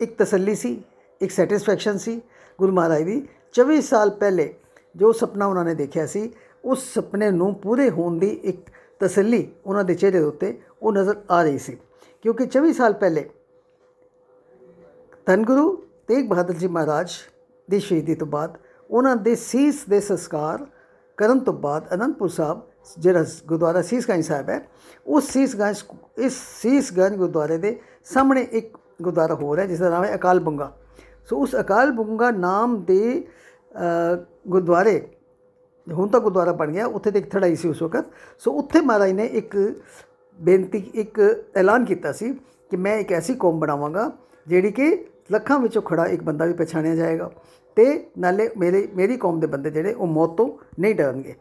[0.00, 0.82] ਇੱਕ ਤਸੱਲੀ ਸੀ,
[1.20, 2.20] ਇੱਕ ਸੈਟੀਸਫੈਕਸ਼ਨ ਸੀ।
[2.58, 4.54] ਗੁਰੂ ਮਹਾਰਾਜ ਦੀ 24 ਸਾਲ ਪਹਿਲੇ
[4.96, 6.32] ਜੋ ਸੁਪਨਾ ਉਹਨਾਂ ਨੇ ਦੇਖਿਆ ਸੀ,
[6.64, 8.70] ਉਸ ਸੁਪਨੇ ਨੂੰ ਪੂਰੇ ਹੋਣ ਦੀ ਇੱਕ
[9.00, 11.78] ਤਸੱਲੀ ਉਹਨਾਂ ਦੇ ਚਿਹਰੇ ਦੇ ਉੱਤੇ ਉਹ ਨਜ਼ਰ ਆ ਰਹੀ ਸੀ।
[12.22, 13.30] ਕਿਉਂਕਿ 24 ਸਾਲ ਪਹਿਲੇ
[15.26, 17.10] ਧੰਨ ਗੁਰੂ ਤੇਗ ਬਹਾਦਰ ਜੀ ਮਹਾਰਾਜ
[17.70, 18.56] ਦੀ ਸ਼ਹੀਦੀ ਤੋਂ ਬਾਅਦ
[18.90, 20.66] ਉਹਨਾਂ ਦੇ ਸੀਸ ਦੇ ਸੰਸਕਾਰ
[21.16, 22.60] ਕਰਨ ਤੋਂ ਬਾਅਦ ਅਨੰਦਪੁਰ ਸਾਹਿਬ
[22.98, 24.68] ਜਿਹੜਾ ਗੁਰਦੁਆਰਾ ਸੀਸਗੰਜ ਸਾਹਿਬ ਹੈ
[25.06, 25.82] ਉਸ ਸੀਸਗੰਜ
[26.18, 30.76] ਇਸ ਸੀਸਗੰਜ ਗੁਰਦੁਆਰੇ ਦੇ ਸਾਹਮਣੇ ਇੱਕ ਗੁਰਦੁਆਰਾ ਹੋਰ ਹੈ ਜਿਸ ਦਾ ਨਾਮ ਹੈ ਅਕਾਲ ਬੁੰਗਾ
[31.24, 33.24] ਸੋ ਉਸ ਅਕਾਲ ਬੁੰਗਾ ਨਾਮ ਦੇ
[33.72, 35.08] ਅ, ਗੁਰਦੁਆਰੇ
[35.92, 38.04] ਹੁਣ ਤਾਂ ਗੁਰਦੁਆਰਾ ਬਣ ਗਿਆ ਉੱਥੇ ਤੇ ਇੱਕ ਥੜਾਈ ਸੀ ਉਸ ਵਕਤ।
[38.38, 39.56] ਸੋ ਉੱਥੇ ਮਹਾਰਾਜ ਨੇ ਇੱਕ
[40.38, 41.20] ਬੇਨਤੀ ਇੱਕ
[41.56, 42.32] ਐਲਾਨ ਕੀਤਾ ਸੀ
[42.70, 44.12] ਕਿ ਮੈਂ ਇੱਕ ਐਸੀ ਕੌਮ ਬਣਾਵਾਂਗਾ
[44.46, 47.30] ਜਿਹੜੀ ਕਿ ਲੱਖਾਂ ਵਿੱਚੋਂ ਖੜਾ ਇੱਕ ਬੰਦਾ ਵੀ ਪਛਾਣਿਆ ਜਾਏਗਾ
[47.76, 51.34] ਤੇ ਨਾਲੇ ਮੇਰੇ, ਮੇਰੀ ਕੌਮ ਦੇ ਬੰਦੇ ਜਿਹੜੇ ਉਹ ਮੌਤ ਤੋਂ ਨਹੀਂ ਡਰਨਗੇ।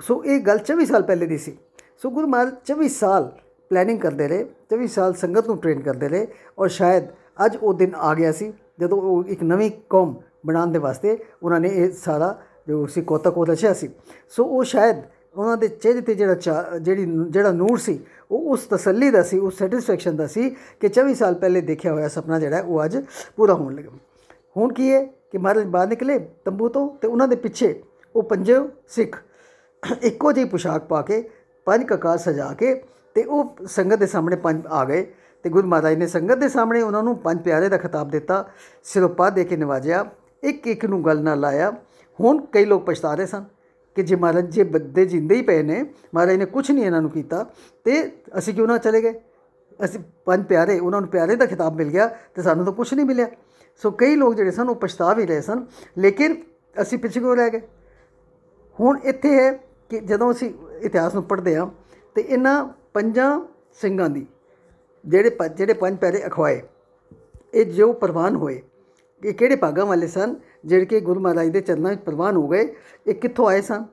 [0.00, 1.58] ਸੋ ਇਹ ਗੱਲ 24 ਸਾਲ ਪਹਿਲੇ ਦੀ ਸੀ।
[1.98, 3.32] ਸੋ ਗੁਰੂ ਮਹਾਰਾਜ 24 ਸਾਲ
[3.70, 6.26] ਪਲੈਨਿੰਗ ਕਰਦੇ ਰਹੇ 24 ਸਾਲ ਸੰਗਤ ਨੂੰ ਟ੍ਰੇਨ ਕਰਦੇ ਰਹੇ
[6.58, 7.04] ਔਰ ਸ਼ਾਇਦ
[7.44, 10.14] ਅੱਜ ਉਹ ਦਿਨ ਆ ਗਿਆ ਸੀ ਜਦੋਂ ਉਹ ਇੱਕ ਨਵੀਂ ਕੌਮ
[10.46, 13.88] ਬਣਾਉਣ ਦੇ ਵਾਸਤੇ ਉਹਨਾਂ ਨੇ ਇਹ ਸਾਰਾ ਜੋ ਸੀ ਕੋਤਕ ਉਹ ਰਚਿਆ ਸੀ।
[14.28, 14.96] ਸੋ ਉਹ ਸ਼ਾਇਦ
[15.36, 19.38] ਉਹਨਾਂ ਦੇ ਚਿਹਰੇ ਤੇ ਜਿਹੜਾ ਚਾ- ਜਿਹੜੀ ਜਿਹੜਾ ਨੂਰ ਸੀ, ਉਹ ਉਸ ਤਸੱਲੀ ਦਾ ਸੀ,
[19.38, 23.04] ਉਸ ਸੈਟੀਸਫੈਕਸ਼ਨ ਦਾ ਸੀ ਕਿ 24 ਸਾਲ ਪਹਿਲੇ ਦੇਖਿਆ ਹੋਇਆ ਸੁਪਨਾ ਜਿਹੜਾ ਹੈ, ਉਹ ਅੱਜ
[23.36, 23.90] ਪੂਰਾ ਹੋਣ ਲੱਗਾ।
[24.56, 27.82] ਹੁਣ ਕੀ ਹੈ ਕਿ ਮਹਾਰਾਜ ਬਾਹਰ ਨਿਕਲੇ, ਤੰਬੂ ਤੋਂ ਤੇ ਉਹਨਾਂ ਦੇ ਪਿੱਛੇ
[28.16, 28.52] ਉਹ ਪੰਜ
[28.88, 29.22] ਸਿੱਖ
[30.02, 31.30] ਇੱਕੋ ਜਿਹੀ ਪੁਸ਼ਾਕ ਪਾ ਕੇ,
[31.64, 32.82] ਪੰਜ ਕਕਾਰ ਸਜਾ ਕੇ
[33.14, 36.82] ਤੇ ਉਹ ਸੰਗਤ ਦੇ ਸਾਹਮਣੇ ਪੰਜ ਆ ਗਏ ਤੇ ਗੁਰੂ ਮਹਾਰਾਜ ਨੇ ਸੰਗਤ ਦੇ ਸਾਹਮਣੇ
[36.82, 38.48] ਉਹਨਾਂ ਨੂੰ ਪੰਜ ਪਿਆਰੇ ਦਾ ਖਿਤਾਬ ਦਿੱਤਾ,
[38.84, 40.10] ਸਿਰੋਪਾ ਦੇ ਕੇ ਨਿਵਾਜਿਆ
[40.42, 41.72] ਇੱਕ ਇੱਕ ਨੂੰ ਗੱਲ ਨਾਲ ਲਾਇਆ।
[42.20, 43.44] ਹੁਣ ਕਈ ਲੋਕ ਪਛਤਾ ਰਹੇ ਸਨ।
[43.96, 45.82] ਕਿ ਜੇ ਮਹਾਰਾਜ ਜੇ ਬੰਦੇ ਜਿੰਦੇ ਹੀ ਪਏ ਨੇ,
[46.14, 47.50] ਮਹਾਰਾਜ ਨੇ ਕੁਝ ਨਹੀਂ ਇਹਨਾਂ ਨੂੰ ਕੀਤਾ,
[47.84, 49.20] ਤੇ ਅਸੀਂ ਕਿਉਂ ਨਾ ਚਲੇ ਗਏ?
[49.84, 53.06] ਅਸੀਂ ਪੰਜ ਪਿਆਰੇ, ਉਹਨਾਂ ਨੂੰ ਪਿਆਰੇ ਦਾ ਖਿਤਾਬ ਮਿਲ ਗਿਆ ਤੇ ਸਾਨੂੰ ਤਾਂ ਕੁਝ ਨਹੀਂ
[53.06, 53.28] ਮਿਲਿਆ।
[53.76, 55.66] ਸੋ ਕਈ ਲੋਕ ਜਿਹੜੇ ਸਨ, ਉਹ ਪਛਤਾ ਵੀ ਰਹੇ ਸਨ,
[55.98, 56.42] ਲੇਕਿਨ
[56.82, 57.60] ਅਸੀਂ ਪਿੱਛੇ ਕਿਉਂ ਰਹਿ ਗਏ?
[58.80, 59.52] ਹੁਣ ਇੱਥੇ ਹੈ
[59.88, 61.66] ਕਿ ਜਦੋਂ ਅਸੀਂ ਇਤਿਹਾਸ ਨੂੰ ਪੜ੍ਹਦੇ ਹਾਂ,
[62.14, 63.40] ਤੇ ਇਹਨਾਂ ਪੰਜਾਂ
[63.74, 64.26] ਸਿੰਘਾਂ ਦੀ,
[65.06, 66.62] ਜਿਹੜੇ ਪੰਜ- ਜਿਹੜੇ ਪੰਜ ਪਿਆਰੇ ਅਖਵਾਏ,
[67.54, 68.62] ਇਹ ਜੋ ਪ੍ਰਵਾਨ ਹੋਏ
[69.22, 70.36] ਕਿ ਕਿਹੜੇ ਭਾਗਾਂ ਵਾਲੇ ਸਨ?
[70.66, 72.74] ਜਿਹੜੇ ਕਿ ਗੁਰੂ ਮਹਾਰਾਜ ਦੇ ਚਰਨਾਂ ਵਿੱਚ ਪ੍ਰਵਾਨ ਹੋ ਗਏ,
[73.06, 73.84] ਇਹ ਕਿੱਥੋਂ ਆਏ ਸਨ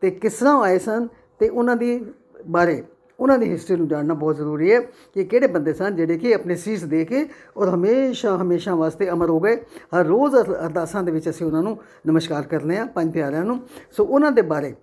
[0.00, 2.06] ਤੇ ਕਿਸ ਤਰ੍ਹਾਂ ਆਏ ਸਨ ਤੇ ਉਹਨਾਂ ਦੀ
[2.46, 2.82] ਬਾਰੇ,
[3.20, 6.56] ਉਹਨਾਂ ਦੀ ਹਿਸਟਰੀ ਨੂੰ ਜਾਣਨਾ ਬਹੁਤ ਜ਼ਰੂਰੀ ਹੈ ਕਿ ਕਿਹੜੇ ਬੰਦੇ ਸਨ ਜਿਹੜੇ ਕਿ ਆਪਣੇ
[6.56, 9.56] ਸੀਸ ਦੇ ਕੇ ਔਰ ਹਮੇਸ਼ਾ ਹਮੇਸ਼ਾ ਵਾਸਤੇ ਅਮਰ ਹੋ ਗਏ।
[9.96, 13.60] ਹਰ ਰੋਜ਼ ਅਰ- ਅਰਦਾਸਾਂ ਦੇ ਵਿੱਚ ਅਸੀਂ ਉਹਨਾਂ ਨੂੰ ਨਮਸਕਾਰ ਕਰਨੇ ਆ ਪੰਜ ਪਿਆਰਿਆਂ ਨੂੰ।
[13.90, 14.74] ਸੋ ਉਹਨਾਂ ਦੇ ਬਾਰੇ,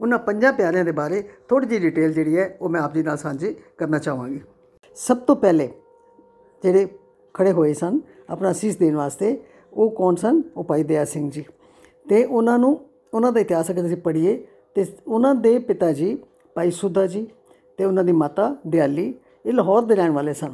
[0.00, 3.16] ਉਹਨਾਂ ਪੰਜਾਂ ਪਿਆਰਿਆਂ ਦੇ ਬਾਰੇ ਥੋੜੀ ਜਿਹੀ ਡਿਟੇਲ ਜਿਹੜੀ ਹੈ ਉਹ ਮੈਂ ਆਪ ਜੀ ਨਾਲ
[3.16, 4.40] ਸਾਂਝੀ ਕਰਨਾ ਚਾਹਾਂਗੀ।
[4.96, 5.72] ਸਭ ਤੋਂ ਪਹਿਲੇ
[6.62, 6.88] ਜਿਹੜੇ
[7.34, 8.00] ਖੜੇ ਹੋਏ ਸਨ
[8.30, 9.44] ਆਪਣਾ ਸੀਸ ਦੇਣ ਵਾਸਤੇ
[9.76, 10.42] ਉਹ ਕੌਣ ਸਨ?
[10.56, 11.44] ਉਹ ਭਾਈ ਦਇਆ ਸਿੰਘ ਜੀ।
[12.08, 12.80] ਤੇ ਉਹਨਾਂ ਨੂੰ,
[13.14, 16.18] ਉਹਨਾਂ ਦਾ ਇਤਿਹਾਸ ਅਗਰ ਅਸੀਂ ਪੜ੍ਹੀਏ। ਤੇ ਉਹਨਾਂ ਦੇ ਪਿਤਾ ਜੀ
[16.54, 17.26] ਭਾਈ ਸੁਦਾ ਜੀ
[17.76, 19.14] ਤੇ ਉਹਨਾਂ ਦੀ ਮਾਤਾ ਦਿਆਲੀ,
[19.46, 20.52] ਇਹ ਲਾਹੌਰ ਦੇ ਰਹਿਣ ਵਾਲੇ ਸਨ।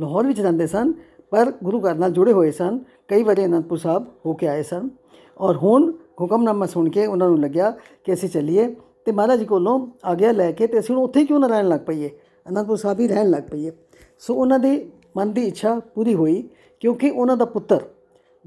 [0.00, 0.92] ਲਾਹੌਰ ਵਿੱਚ ਰਹਿੰਦੇ ਸਨ,
[1.30, 4.90] ਪਰ ਗੁਰੂ ਘਰ ਨਾਲ ਜੁੜੇ ਹੋਏ ਸਨ। ਕਈ ਵਾਰੀ ਅਨੰਦਪੁਰ ਸਾਹਿਬ ਹੋ ਕੇ ਆਏ ਸਨ।
[5.38, 7.70] ਔਰ ਹੁਣ ਹੁਕਮਨਾਮਾ ਸੁਣ ਕੇ ਉਹਨਾਂ ਨੂੰ ਲੱਗਿਆ
[8.04, 8.74] ਕਿ ਅਸੀਂ ਚੱਲੀਏ
[9.04, 11.68] ਤੇ ਮਹਾਰਾਜ ਜੀ ਕੋਲੋਂ ਆਗਿਆ ਲੈ ਕੇ ਤੇ ਅਸੀਂ ਹੁਣ ਉੱਥੇ ਹੀ ਕਿਉਂ ਨਾ ਰਹਿਣ
[11.68, 12.10] ਲੱਗ ਪਈਏ?
[12.48, 13.72] ਅਨੰਦਪੁਰ ਸਾਹਿਬ ਹੀ ਰਹਿਣ ਲੱਗ ਪਈਏ।
[14.18, 16.48] ਸੋ ਉਹਨਾਂ ਦੇ ਮਨ ਦੀ ਇੱਛਾ ਪੂਰੀ ਹੋਈ
[16.80, 17.80] ਕਿਉਂਕਿ ਉਹਨਾਂ ਦਾ ਪੁੱਤਰ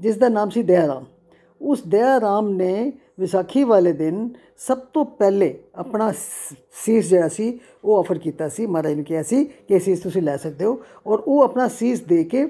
[0.00, 1.02] ਜਿਸ ਦਾ ਨਾਮ ਸੀ ਦਇਆ
[1.62, 7.98] ਉਸ ਦਇਆ ਨੇ ਵਿਸਾਖੀ ਵਾਲੇ ਦਿਨ ਸਭ ਤੋਂ ਪਹਿਲੇ ਆਪਣਾ ਸ- ਸੀਸ ਜਿਹੜਾ ਸੀ, ਉਹ
[7.98, 11.22] ਆਫਰ ਕੀਤਾ ਸੀ। ਮਹਾਰਾਜ ਨੂੰ ਕਿਹਾ ਸੀ ਕਿ ਇਹ ਸੀਸ ਤੁਸੀਂ ਲੈ ਸਕਦੇ ਹੋ ਔਰ
[11.26, 12.48] ਉਹ ਆਪਣਾ ਸੀਸ ਦੇ ਕੇ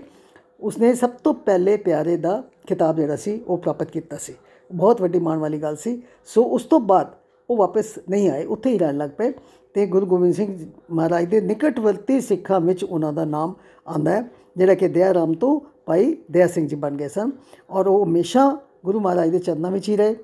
[0.61, 4.35] ਉਸਨੇ ਸਭ ਤੋਂ ਪਹਿਲੇ ਪਿਆਰੇ ਦਾ ਖਿਤਾਬ ਜਿਹੜਾ ਸੀ, ਉਹ ਪ੍ਰਾਪਤ ਕੀਤਾ ਸੀ।
[4.75, 7.15] ਬਹੁਤ ਵੱਡੀ ਮਾਣ ਵਾਲੀ ਗੱਲ ਸੀ। ਸੋ ਉਸ ਤੋਂ ਬਾਅਦ
[7.50, 9.33] ਉਹ ਵਾਪਸ ਨਹੀਂ ਆਏ, ਉੱਥੇ ਹੀ ਰਹਿਣ ਲੱਗ ਪਏ
[9.75, 13.55] ਤੇ ਗੁਰੂ ਗੋਬਿੰਦ ਸਿੰਘ ਜੀ ਮਹਾਰਾਜ ਦੇ ਨਿਕਟਵਰਤੀ ਸਿੱਖਾਂ ਵਿੱਚ ਉਹਨਾਂ ਦਾ ਨਾਮ
[13.88, 17.31] ਆਂਦਾ ਹੈ, ਜਿਹੜਾ ਕਿ ਦਇਆ ਰਾਮ ਤੋਂ ਭਾਈ ਦਇਆ ਸਿੰਘ ਜੀ ਬਣ ਗਏ ਸਨ
[17.71, 20.16] ਔਰ ਉਹ ਹਮੇਸ਼ਾ ਗੁਰੂ ਮਹਾਰਾਜ ਦੇ ਚਰਨਾਂ ਵਿੱਚ ਹੀ ਰਹੇ।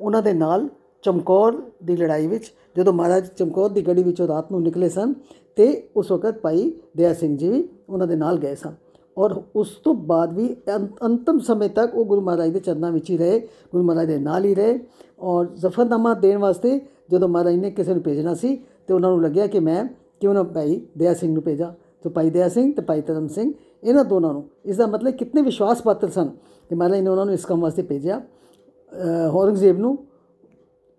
[0.00, 0.68] ਉਹਨਾਂ ਦੇ ਨਾਲ
[1.02, 5.14] ਚਮਕੌਰ ਦੀ ਲੜਾਈ ਵਿੱਚ, ਜਦੋਂ ਮਹਾਰਾਜ ਚਮਕੌਰ ਦੀ ਗੜੀ ਵਿੱਚੋਂ ਰਾਤ ਨੂੰ ਨਿਕਲੇ ਸਨ
[5.56, 8.74] ਤੇ ਉਸ ਵਕਤ ਭਾਈ ਦਇਆ ਸਿੰਘ ਜੀ ਵੀ ਉਹਨਾਂ ਦੇ ਨਾਲ ਗਏ ਸਨ
[9.18, 13.10] ਔਰ ਉਸ ਤੋਂ ਬਾਅਦ ਵੀ ਅੰਤ- ਅੰਤਮ ਸਮੇਂ ਤੱਕ ਉਹ ਗੁਰੂ ਮਹਾਰਾਜ ਦੇ ਚਰਨਾਂ ਵਿੱਚ
[13.10, 13.40] ਹੀ ਰਹੇ,
[13.72, 14.78] ਗੁਰੂ ਮਹਾਰਾਜ ਦੇ ਨਾਲ ਹੀ ਰਹੇ
[15.20, 16.80] ਔਰ ਜ਼ਫਰਨਾਮਾ ਦੇਣ ਵਾਸਤੇ
[17.10, 18.56] ਜਦੋਂ ਮਹਾਰਾਜ ਨੇ ਕਿਸੇ ਨੂੰ ਭੇਜਣਾ ਸੀ
[18.86, 19.84] ਤੇ ਉਹਨਾਂ ਨੂੰ ਲੱਗਿਆ ਕਿ ਮੈਂ
[20.20, 23.52] ਕਿਉਂ ਨਾ ਭਾਈ ਦਇਆ ਸਿੰਘ ਨੂੰ ਭੇਜਾਂ। ਤੇ ਭਾਈ ਦਇਆ ਸਿੰਘ ਤੇ ਭਾਈ ਧਰਮ ਸਿੰਘ
[23.84, 26.28] ਇਹਨਾਂ ਦੋਨਾਂ ਨੂੰ। ਇਸ ਦਾ ਮਤਲਬ ਕਿੰਨੇ ਵਿਸ਼ਵਾਸ ਪਾਤਰ ਸਨ।
[26.68, 29.98] ਕਿ ਮਹਾਰਾਜ ਨੇ ਉਹਨਾਂ ਨੂੰ ਇਸ ਕੰਮ ਵਾਸਤੇ ਭੇਜਿਆ। ਅਹ ਔਰੰਗਜ਼ੇਬ ਨੂੰ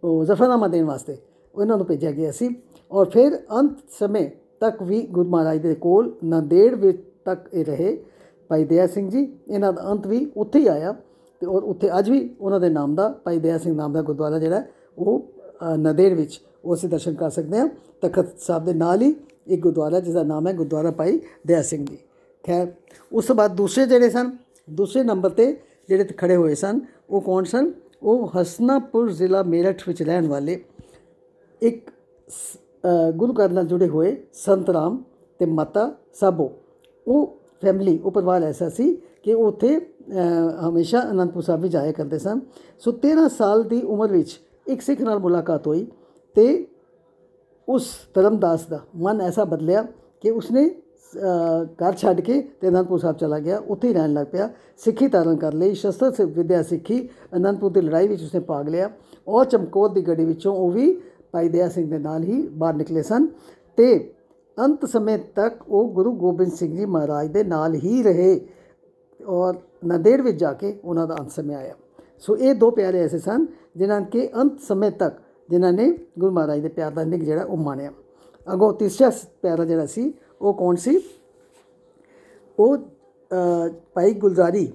[0.04, 1.18] ਉਹ ਜ਼ਫਰਨਾਮਾ ਦੇਣ ਵਾਸਤੇ
[1.56, 2.56] ਉਹਨਾਂ ਨੂੰ ਭੇਜਿਆ ਗਿਆ ਸੀ।
[2.92, 8.06] ਔਰ ਫਿਰ ਅੰਤ ਸਮੇਂ ਤੱਕ ਵੀ ਗੁਰੂ ਮਹਾਰਾਜ ਦੇ ਕੋਲ ਨਾਂਦੇੜ ਵਿੱਚ ਤੱਕ ਇਹ ਰਹੇ।
[8.48, 10.96] ਭਾਈ ਦਇਆ ਸਿੰਘ ਜੀ ਇਹਨਾਂ ਦਾ ਅੰਤ ਵੀ ਉੱਥੇ ਹੀ ਆਇਆ।
[11.40, 14.40] ਤੇ ਔਰ ਉੱਥੇ ਅੱਜ ਵੀ ਉਹਨਾਂ ਦੇ ਨਾਮ ਦਾ ਭਾਈ ਦਇਆ ਸਿੰਘ ਨਾਮ ਦਾ ਗੁਰਦੁਆਰਾ
[14.40, 15.32] ਜਿਹੜਾ ਹੈ, ਉਹ
[15.74, 17.70] ਅ, ਨਾਂਦੇੜ ਵਿੱਚ ਉਹ ਅਸੀਂ ਦਰਸ਼ਨ ਕਰ ਸਕਦੇ ਹਾਂ।
[18.02, 19.16] ਤਖਤ ਸਾਹਿਬ ਦੇ ਨਾਲ ਹੀ
[19.48, 21.98] ਇੱਕ ਗੁਰਦੁਆਰਾ ਜਿਸ ਦਾ ਨਾਮ ਹੈ ਗੁਰਦੁਆਰਾ ਭਾਈ ਦਇਆ ਸਿੰਘ ਜੀ।
[22.44, 22.68] ਖੈਰ
[23.14, 24.38] ਉਸ ਤੋਂ ਬਾਅਦ ਦੂਸਰੇ ਜਿਹੜੇ ਸਨ
[24.70, 26.80] ਦੂਸਰੇ ਨੰਬਰ ਤੇ ਜਿਹੜੇ ਖੜੇ ਹੋਏ ਸਨ
[27.10, 27.72] ਉਹ ਕੌਣ ਸਨ?
[28.04, 30.64] ਉਹ ਹਸਨਾਪੁਰ ਜ਼ਿਲ੍ਹਾ ਮੇਰਠ ਵਿੱਚ ਰਹਿਣ ਵਾਲੇ
[31.62, 31.92] ਇੱਕ
[32.30, 35.04] ਸ- ਅ, ਗੁਰੂ ਘਰ ਨਾਲ ਜੁੜੇ ਹੋਏ ਸੰਤ ਰਾਮ
[35.40, 36.52] ਤੇ ਮਾਤਾ ਸਾਬੋ।
[37.08, 41.92] ਉਹ ਫੈਮਿਲੀ ਉਹ ਪਰਿਵਾਰ ਐਸਾ ਸੀ ਕਿ ਉਹ ਉੱਥੇ ਅ, ਹਮੇਸ਼ਾ ਅਨੰਦਪੁਰ ਸਾਹਿਬ ਵੀ ਜਾਇਆ
[41.92, 42.40] ਕਰਦੇ ਸਨ।
[42.80, 45.88] ਸੋ 13 ਸਾਲ ਦੀ ਉਮਰ ਵਿੱਚ ਇੱਕ ਸਿੱਖ ਨਾਲ ਮੁਲਾਕਾਤ ਹੋਈ
[46.36, 46.68] ਤੇ
[47.70, 49.86] ਉਸ ਧਰਮਦਾਸ ਦਾ ਮਨ ਐਸਾ ਬਦਲਿਆ
[50.22, 50.82] ਕਿ ਉਸਨੇ ਅ,
[51.64, 55.36] ਘਰ ਛੱਡ ਕੇ ਤੇ ਅਨੰਦਪੁਰ ਸਾਹਿਬ ਚਲਾ ਗਿਆ। ਉੱਥੇ ਹੀ ਰਹਿਣ ਲੱਗ ਪਿਆ। ਸਿੱਖੀ ਧਾਰਨ
[55.36, 58.90] ਕਰ ਲਈ। ਸ਼ਸਤਰ ਸਿ- ਵਿਦਿਆ ਸਿੱਖੀ। ਅਨੰਦਪੁਰ ਦੀ ਲੜਾਈ ਵਿੱਚ ਉਸਨੇ ਭਾਗ ਲਿਆ।
[59.28, 63.04] ਔਰ ਚਮਕੌਰ ਦੀ ਗੜੀ ਵਿੱਚੋਂ ਉਹ ਵੀ ਭਾਈ ਦਇਆ ਸਿੰਘ ਦੇ ਨਾਲ ਹੀ ਬਾਹਰ ਨਿਕਲੇ
[63.04, 63.28] ਸਨ।
[63.78, 64.14] ਤੇ
[64.60, 68.48] ਅੰਤ ਸਮੇਂ ਤੱਕ ਉਹ ਗੁਰੂ ਗੋਬਿੰਦ ਸਿੰਘ ਜੀ ਮਹਾਰਾਜ ਦੇ ਨਾਲ ਹੀ ਰਹੇ
[69.28, 69.54] ਔਰ
[69.86, 71.74] ਨੰਦੇੜ ਵਿੱਚ ਜਾ ਕੇ ਉਹਨਾਂ ਦਾ ਅੰਤ ਸਮੇਂ ਆਇਆ।
[72.20, 73.46] ਸੋ ਇਹ ਦੋ ਪਿਆਰੇ ਐਸੇ ਸਨ
[73.76, 75.16] ਜਿਨ੍ਹਾਂ ਕੇ ਅੰਤ ਸਮੇਂ ਤੱਕ
[75.50, 77.92] ਜਿਨ੍ਹਾਂ ਨੇ ਗੁਰੂ ਮਹਾਰਾਜ ਦੇ ਪਿਆਰ ਦਾ ਨਿਕ ਜਿਹੜਾ ਉਹ ਮਾਣਿਆ।
[78.54, 81.00] ਅਗੋ ਤੀਸਰਾ ਸ- ਪਿਆਰਾ ਜਿਹੜਾ ਸੀ ਉਹ ਕੌਣ ਸੀ?
[82.60, 84.74] ਉਹ ਅ, ਭਾਈ ਗੁਲਜ਼ਾਰੀ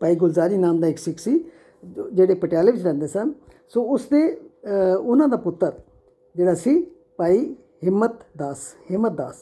[0.00, 1.44] ਭਾਈ ਗੁਲਜ਼ਾਰੀ ਨਾਮ ਦਾ ਇੱਕ ਸਿੱਖ ਸੀ
[1.84, 3.32] ਜੋ- ਜਿਹੜੇ ਪਟਿਆਲੇ ਵਿੱਚ ਰਹਿੰਦੇ ਸਨ।
[3.68, 5.72] ਸੋ ਉਸ ਦੇ ਅ, ਉਹਨਾਂ ਦਾ ਪੁੱਤਰ
[6.36, 6.86] ਜਿਹੜਾ ਸੀ
[7.16, 8.58] ਭਾਈ ਹਿੰਮਤ ਦਾਸ
[8.90, 9.34] ਹਿੰਮਤ ਦਾਸ।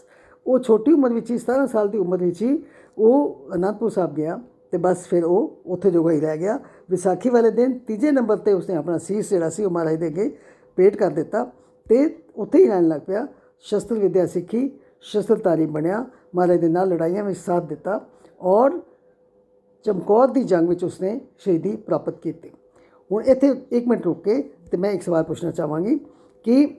[0.47, 2.65] ਉਹ ਛੋਟੀ ਉਮਰ ਵਿੱਚ ਹੀ 17 ਸਾਲ ਦੀ ਉਮਰ ਵਿੱਚ ਹੀ
[2.99, 7.51] ਉਹ ਅਨੰਦਪੁਰ ਸਾਹਿਬ ਗਿਆ ਤੇ ਬਸ ਫਿਰ ਉਹ ਉੱਥੇ ਜੋਗਾ ਹੀ ਰਹਿ ਗਿਆ। ਵਿਸਾਖੀ ਵਾਲੇ
[7.51, 10.39] ਦਿਨ ਤੀਜੇ ਨੰਬਰ ਤੇ ਉਸਨੇ ਆਪਣਾ ਸੀਸ ਜਿਹੜਾ ਸੀ ਉਹ ਮਹਾਰਾਜ ਦੇ ਅੱਗੇ
[10.77, 11.53] ਪੇਟ ਕਰ ਦਿੱਤਾ
[11.89, 13.27] ਤੇ ਉੱਥੇ ਹੀ ਰਹਿਣ ਲੱਗ ਪਿਆ।
[13.59, 18.01] ਸ਼ਸਤਰ ਵਿਦਿਆ ਸਿੱਖੀ ਸ਼ਸਤਰਧਾਰੀ ਬਣਿਆ ਮਹਾਰਾਜ ਦੇ ਨਾਲ ਲੜਾਈਆਂ ਵਿੱਚ ਸਾਥ ਦਿੱਤਾ
[18.41, 18.81] ਔਰ
[19.83, 22.51] ਚਮਕੌਰ ਦੀ ਜੰਗ ਵਿੱਚ ਉਸਨੇ ਸ਼ਹੀਦੀ ਪ੍ਰਾਪਤ ਕੀਤੀ।
[23.13, 26.01] ਹੁਣ ਇੱਥੇ ਇੱਕ ਮਿੰਟ ਰੁਕ ਕੇ ਤੇ ਮੈਂ ਇੱਕ ਸਵਾਲ ਪੁੱਛਣਾ ਚਾਹਾਂਗੀ
[26.45, 26.77] ਕਿ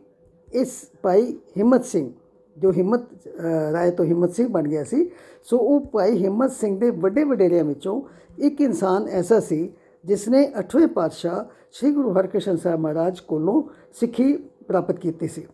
[0.53, 2.11] ਇਸ ਭਾਈ ਹਿੰਮਤ ਸਿੰਘ
[2.57, 5.11] ਜੋ ਹਿੰਮਤ ਅ, ਰਾਏ ਤੋਂ ਹਿੰਮਤ ਸਿੰਘ ਬਣ ਗਿਆ ਸੀ
[5.43, 8.01] ਸੋ ਉਹ ਭਾਈ ਹਿੰਮਤ ਸਿੰਘ ਦੇ ਵੱਡੇ ਵਡੇਰਿਆਂ ਵਿੱਚੋਂ
[8.39, 9.73] ਇੱਕ ਇਨਸਾਨ ਐਸਾ ਸੀ
[10.05, 13.63] ਜਿਸ ਨੇ 8ਵੇਂ ਪਾਤਸ਼ਾਹ ਸ੍ਰੀ ਗੁਰੂ ਹਰਕ੍ਰਿਸ਼ਨ ਸਾਹਿਬ ਮਹਾਰਾਜ ਕੋਲੋਂ
[13.99, 14.37] ਸਿੱਖੀ
[14.67, 15.47] ਪ੍ਰਾਪਤ ਕੀਤੀ ਸੀ।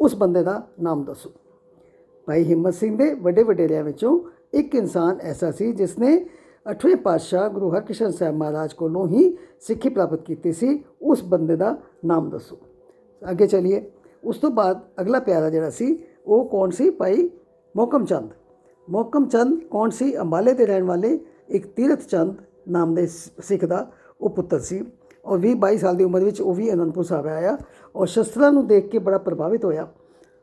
[0.00, 1.30] ਉਸ ਬੰਦੇ ਦਾ ਨਾਮ ਦੱਸੋ।
[2.26, 4.20] ਭਾਈ ਹਿੰਮਤ ਸਿੰਘ ਦੇ ਵੱਡੇ ਵਡੇਰਿਆਂ ਵਿੱਚੋਂ
[4.54, 6.26] ਇੱਕ ਇਨਸਾਨ ਐਸਾ ਸੀ ਜਿਸ ਨੇ
[6.70, 11.76] 8ਵੇਂ ਪਾਤਸ਼ਾਹ ਗੁਰੂ ਹਰਕ੍ਰਿਸ਼ਨ ਸਾਹਿਬ ਮਹਾਰਾਜ ਕੋਲੋਂ ਹੀ ਸਿੱਖੀ ਪ੍ਰਾਪਤ ਕੀਤੀ ਸੀ। ਉਸ ਬੰਦੇ ਦਾ
[12.04, 12.58] ਨਾਮ ਦੱਸੋ।
[13.30, 13.90] ਅੱਗੇ ਚਲਿਏ।
[14.24, 16.90] ਉਸ ਤੋਂ ਬਾਅਦ ਅਗਲਾ ਪਿਆਰਾ ਜਿਹੜਾ ਸੀ, ਉਹ ਕੌਣ ਸੀ?
[16.90, 17.30] ਭਾਈ
[17.76, 18.30] ਮੋਕਮ ਚੰਦ।
[18.90, 20.18] ਮੋਕਮ ਚੰਦ ਕੌਣ ਸੀ?
[20.18, 22.34] ਅੰਬਾਲੇ ਦੇ ਰਹਿਣ ਵਾਲੇ ਇੱਕ ਤੀਰਥ ਚੰਦ
[22.68, 24.86] ਨਾਮ ਦੇ ਸ- ਸਿੱਖ ਦਾ ਉਹ ਪੁੱਤਰ ਸੀ।
[25.24, 27.58] ਔਰ 20 22 ਸਾਲ ਦੀ ਉਮਰ ਵਿੱਚ ਉਹ ਵੀ ਅਨੰਦਪੁਰ ਸਾਹਿਬ ਆਇਆ
[27.96, 29.88] ਔਰ ਸ਼ਸਤਰਾਂ ਨੂੰ ਦੇਖ ਕੇ ਬੜਾ ਪ੍ਰਭਾਵਿਤ ਹੋਇਆ।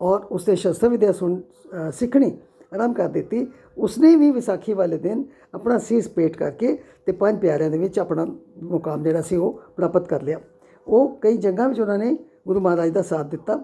[0.02, 2.38] ਔਰ ਉਸਨੇ ਸ਼ਸਤਰ ਵਿਦਿਆ ਸੁਣ ਅ, ਸਿੱਖਣੀ
[2.74, 7.70] ਆਰੰਭ ਕਰ ਦਿੱਤੀ। ਉਸਨੇ ਵੀ ਵਿਸਾਖੀ ਵਾਲੇ ਦਿਨ ਆਪਣਾ ਸੀਸ ਪੇਟ ਕਰਕੇ ਤੇ ਪੰਜ ਪਿਆਰਿਆਂ
[7.70, 8.26] ਦੇ ਵਿੱਚ ਆਪਣਾ
[8.64, 10.40] ਮੁਕਾਮ ਜਿਹੜਾ ਸੀ ਉਹ ਪ੍ਰਾਪਤ ਕਰ ਲਿਆ।
[10.88, 13.60] ਉਹ ਕਈ ਜੰਗਾਂ ਵਿੱਚ ਉਹਨਾਂ ਨੇ ਗੁਰੂ ਮਹਾਰਾਜ ਦਾ ਸਾਥ ਦਿੱਤਾ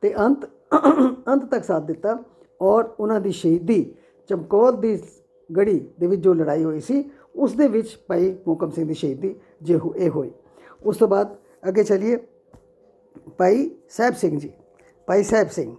[0.00, 0.44] ਤੇ ਅੰਤ
[1.28, 2.18] ਅੰਤ ਤੱਕ ਸਾਥ ਦਿੱਤਾ
[2.60, 3.94] ਔਰ ਉਹਨਾਂ ਦੀ ਸ਼ਹੀਦੀ
[4.28, 4.98] ਚਮਕੌਰ ਦੀ
[5.56, 7.04] ਗੜੀ ਦੇ ਵਿੱਚ ਜੋ ਲੜਾਈ ਹੋਈ ਸੀ
[7.36, 10.30] ਉਸ ਦੇ ਵਿੱਚ ਭਾਈ ਮੋਕਮ ਸਿੰਘ ਦੀ ਸ਼ਹੀਦੀ ਜੇ ਹੋ ਇਹ ਹੋਈ।
[10.86, 11.36] ਉਸ ਤੋਂ ਬਾਅਦ
[11.68, 12.16] ਅੱਗੇ ਚਲੀਏ।
[13.38, 14.50] ਭਾਈ ਸਾਹਿਬ ਸਿੰਘ ਜੀ
[15.10, 15.76] ਭਾਈ ਸਾਹਿਬ ਸਿੰਘ।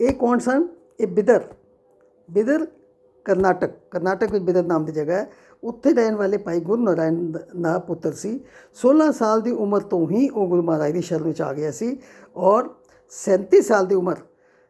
[0.00, 0.68] ਇਹ ਕੌਣ ਸਨ?
[1.00, 1.42] ਇਹ ਬਿਦਰ।
[2.30, 2.66] ਬਿਦਰ
[3.24, 5.30] ਕਰਨਾਟਕ। ਕਰਨਾਟਕ ਵਿੱਚ ਬਿਦਰ ਨਾਮ ਦੀ ਜਗ੍ਹਾ ਹੈ।
[5.64, 7.32] ਉੱਥੇ ਰਹਿਣ ਵਾਲੇ ਭਾਈ ਗੁਰੂ ਨਾਰਾਇਣ
[7.62, 8.40] ਦਾ ਪੁੱਤਰ ਸੀ।
[8.74, 11.98] 16 ਸਾਲ ਦੀ ਉਮਰ ਤੋਂ ਹੀ ਉਹ ਗੁਰੂ ਮਹਾਰਾਜ ਦੀ ਸ਼ਰਨ ਵਿੱਚ ਆ ਗਿਆ ਸੀ
[12.36, 12.70] ਔਰ
[13.12, 14.16] 37 ਸਾਲ ਦੀ ਉਮਰ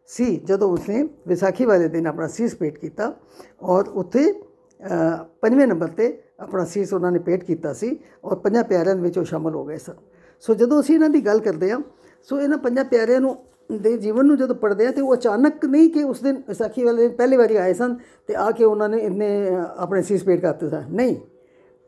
[0.07, 3.15] ਸੀ ਜਦੋਂ ਉਸਨੇ ਵਿਸਾਖੀ ਵਾਲੇ ਦਿਨ ਆਪਣਾ ਸੀਸ ਪੇਟ ਕੀਤਾ
[3.63, 8.65] ਔਰ ਉੱਥੇ ਅ, ਪੰਜਵੇਂ ਨੰਬਰ ਤੇ ਆਪਣਾ ਸੀਸ ਉਹਨਾਂ ਨੇ ਪੇਟ ਕੀਤਾ ਸੀ ਔਰ ਪੰਜਾਂ
[8.65, 9.95] ਪਿਆਰਿਆਂ ਦੇ ਵਿੱਚ ਉਹ ਸ਼ਾਮਲ ਹੋ ਗਏ ਸਨ।
[10.41, 11.81] ਸੋ ਜਦੋਂ ਅਸੀਂ ਇਹਨਾਂ ਦੀ ਗੱਲ ਕਰਦੇ ਹਾਂ
[12.23, 13.37] ਸੋ ਇਹਨਾਂ ਪੰਜਾਂ ਪਿਆਰਿਆਂ ਨੂੰ
[13.77, 17.03] ਦੇ ਜੀਵਨ ਨੂੰ ਜਦੋਂ ਪੜ੍ਹਦੇ ਆ ਤੇ ਉਹ ਅਚਾਨਕ ਨਹੀਂ ਕਿ ਉਸ ਦਿਨ ਵਿਸਾਖੀ ਵਾਲੇ
[17.03, 17.97] ਦਿਨ ਪਹਿਲੀ ਵਾਰੀ ਆਏ ਸਨ
[18.27, 21.17] ਤੇ ਆ ਕੇ ਉਹਨਾਂ ਨੇ ਇੰਨੇ ਅ, ਆਪਣੇ ਸੀਸ ਪੇਟ ਕਰਤੇ ਸਨ। ਨਹੀਂ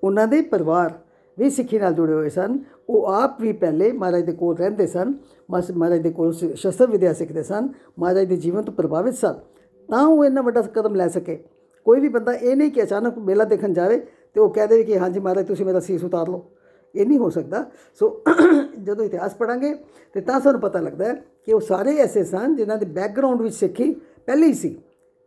[0.05, 0.99] ਉਹਨਾਂ ਦੇ ਪਰਿਵਾਰ
[1.39, 2.59] ਵੀ ਸਿੱਖੀ ਨਾਲ ਜੁੜੇ ਹੋਏ ਸਨ।
[2.89, 5.15] ਉਹ ਆਪ ਵੀ ਪਹਿਲੇ ਮਹਾਰਾਜ ਦੇ ਕੋਲ ਰਹਿੰਦੇ ਸਨ
[5.51, 7.69] ਮਸ- ਮਹਾਰਾਜ ਦੇ ਕੋਲ ਸ਼- ਸ਼ਸਤਰ ਵਿਦਿਆ ਸਿੱਖਦੇ ਸਨ
[7.99, 9.35] ਮਹਾਰਾਜ ਦੇ ਜੀਵਨ ਤੋਂ ਪ੍ਰਭਾਵਿਤ ਸਨ।
[9.91, 11.45] ਤਾਂ ਉਹ ਇੰਨਾ ਵੱਡਾ ਕਦਮ ਲੈ ਸਕੇ।
[11.85, 14.99] ਕੋਈ ਵੀ ਬੰਦਾ ਇਹ ਨਹੀਂ ਕਿ ਅਚਾਨਕ ਮੇਲਾ ਦੇਖਣ ਜਾਵੇ ਤੇ ਉਹ ਕਹਿ ਦੇਵੇ ਕਿ
[14.99, 16.51] ਹਾਂਜੀ ਮਹਾਰਾਜ ਤੁਸੀਂ ਮੇਰਾ ਸੀਸ ਉਤਾਰ ਲਓ।
[16.95, 18.23] ਇਹ ਨਹੀਂ ਹੋ ਸਕਦਾ। ਸੋ
[18.83, 19.75] ਜਦੋਂ ਇਤਿਹਾਸ ਪੜਾਂਗੇ
[20.13, 23.55] ਤੇ ਤਾਂ ਸਾਨੂੰ ਪਤਾ ਲੱਗਦਾ ਹੈ ਕਿ ਉਹ ਸਾਰੇ ਐਸੇ ਸਨ ਜਿਨ੍ਹਾਂ ਦੇ ਬੈਕਗ੍ਰਾਉਂਡ ਵਿੱਚ
[23.55, 23.95] ਸਿੱਖੀ
[24.27, 24.83] ਪਹਿਲੇ ਹੀ ਸੀ।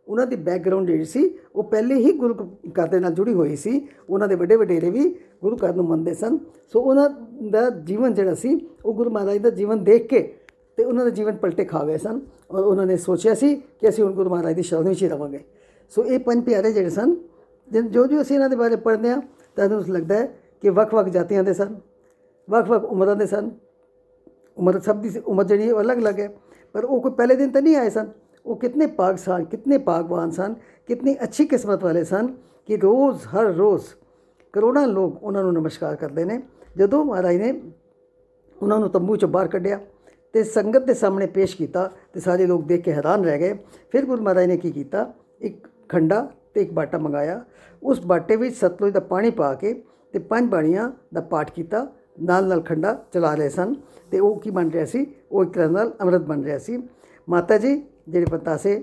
[0.08, 2.34] ਉਹਨਾਂ ਦੀ ਬੈਕਗ੍ਰਾਉਂਡ ਜਿਹੜੀ ਸੀ, ਉਹ ਪਹਿਲੇ ਹੀ ਗੁਰੂ
[2.68, 6.14] ਘਰ ਦੇ ਨਾਲ ਜੁੜੀ ਹੋਈ ਸੀ। ਉਹਨਾਂ ਦੇ ਵੱਡੇ ਵਡੇਰੇ ਵੀ ਗੁਰੂ ਘਰ ਨੂੰ ਮੰਨਦੇ
[6.14, 6.38] ਸਨ।
[6.72, 7.10] ਸੋ ਉਹਨਾਂ
[7.50, 10.34] ਦਾ ਜੀਵਨ ਜਿਹੜਾ ਸੀ, ਉਹ ਗੁਰੂ ਮਹਾਰਾਜ ਦਾ ਜੀਵਨ ਦੇਖ ਕੇ
[10.76, 14.04] ਤੇ ਉਹਨਾਂ ਦੇ ਜੀਵਨ ਪਲਟੇ ਖਾ ਗਏ ਸਨ ਔਰ ਉਹਨਾਂ ਨੇ ਸੋਚਿਆ ਸੀ ਕਿ ਅਸੀਂ
[14.04, 15.44] ਹੁਣ ਗੁਰੂ ਮਹਾਰਾਜ ਦੀ ਸ਼ਰਨ ਵਿੱਚ ਹੀ ਰਵਾਂਗੇ।
[15.90, 17.16] ਸੋ ਇਹ ਪੰਜ ਪਿਆਰੇ ਜਿਹੜੇ ਸਨ,
[17.68, 19.22] ਜਿਨ- ਜੋ ਜੋ ਅਸੀਂ ਇਹਨਾਂ ਦੇ ਬਾਰੇ ਪੜ੍ਹਦੇ ਹਾਂ,
[19.56, 21.74] ਤਾਂ ਸਾਨੂੰ ਲੱਗਦਾ ਹੈ ਕਿ ਵੱਖ-ਵੱਖ ਜਾਤੀਆਂ ਦੇ ਸਨ
[22.48, 23.50] ਵੱਖ-ਵੱਖ ਉਮਰਾਂ ਦੇ ਸਨ।
[24.58, 26.28] ਉਮਰ ਸਭ ਦੀ ਉਮਰ ਜਿਹੜੀ ਹੈ ਉਹ ਅਲੱਗ-ਅਲੱਗ ਹੈ,
[26.74, 28.08] ਪਰ ਉਹ ਕੋਈ ਪਹਿਲੇ ਦਿਨ ਤਾਂ ਨਹੀਂ ਆਏ ਸਨ।
[28.46, 30.54] ਉਹ ਕਿਤਨੇ ਪਾਕ ਸਨ ਕਿਤਨੇ ਪਾਕਵਾਨ ਸਨ,
[30.88, 32.34] ਕਿਤਨੀ ਅੱਛੀ ਕਿਸਮਤ ਵਾਲੇ ਸਨ
[32.66, 33.84] ਕਿ ਰੋਜ਼, ਹਰ ਰੋਜ਼
[34.54, 36.42] ਕਰੋੜਾਂ ਲੋਕ ਉਹਨਾਂ ਨੂੰ ਨਮਸਕਾਰ ਕਰਦੇ ਨੇ।
[36.76, 37.52] ਜਦੋਂ ਮਹਾਰਾਜ ਨੇ
[38.62, 39.80] ਉਹਨਾਂ ਨੂੰ ਤੰਬੂ ਚੋਂ ਬਾਹਰ ਕੱਢਿਆ
[40.34, 43.58] ਤੇ ਸੰਗਤ ਦੇ ਸਾਹਮਣੇ ਪੇਸ਼ ਕੀਤਾ ਤੇ ਸਾਰੇ ਲੋਕ ਦੇਖ ਕੇ ਹੈਰਾਨ ਰਹਿ ਗਏ।
[43.92, 45.12] ਫਿਰ ਗੁਰੂ ਮਹਾਰਾਜ ਨੇ ਕੀ ਕੀਤਾ?
[45.40, 47.42] ਇੱਕ ਖੰਡਾ ਤੇ ਇੱਕ ਬਾਟਾ ਮੰਗਾਇਆ।
[47.82, 49.82] ਉਸ ਬਾਟੇ ਵਿੱਚ ਸਤਲੁਜ ਦਾ ਪਾਣੀ ਪਾ ਕੇ
[50.14, 51.86] ਤੇ ਪੰਜ ਬਾਣੀਆਂ ਦਾ ਪਾਠ ਕੀਤਾ
[52.22, 53.74] ਨਾਲ ਨਾਲ ਖੰਡਾ ਚਲਾ ਰਹੇ ਸਨ
[54.10, 55.06] ਤੇ ਉਹ ਕੀ ਬਣ ਰਿਹਾ ਸੀ?
[55.32, 56.82] ਉਹ ਇੱਕ ਤਰ੍ਹਾਂ ਨਾਲ ਅੰਮ੍ਰਿਤ ਬਣ ਰਿਹਾ ਸੀ।
[57.28, 57.74] ਮਾਤਾ ਜੀ
[58.08, 58.76] ਜਿਹੜੇ ਪਤਾਸੇ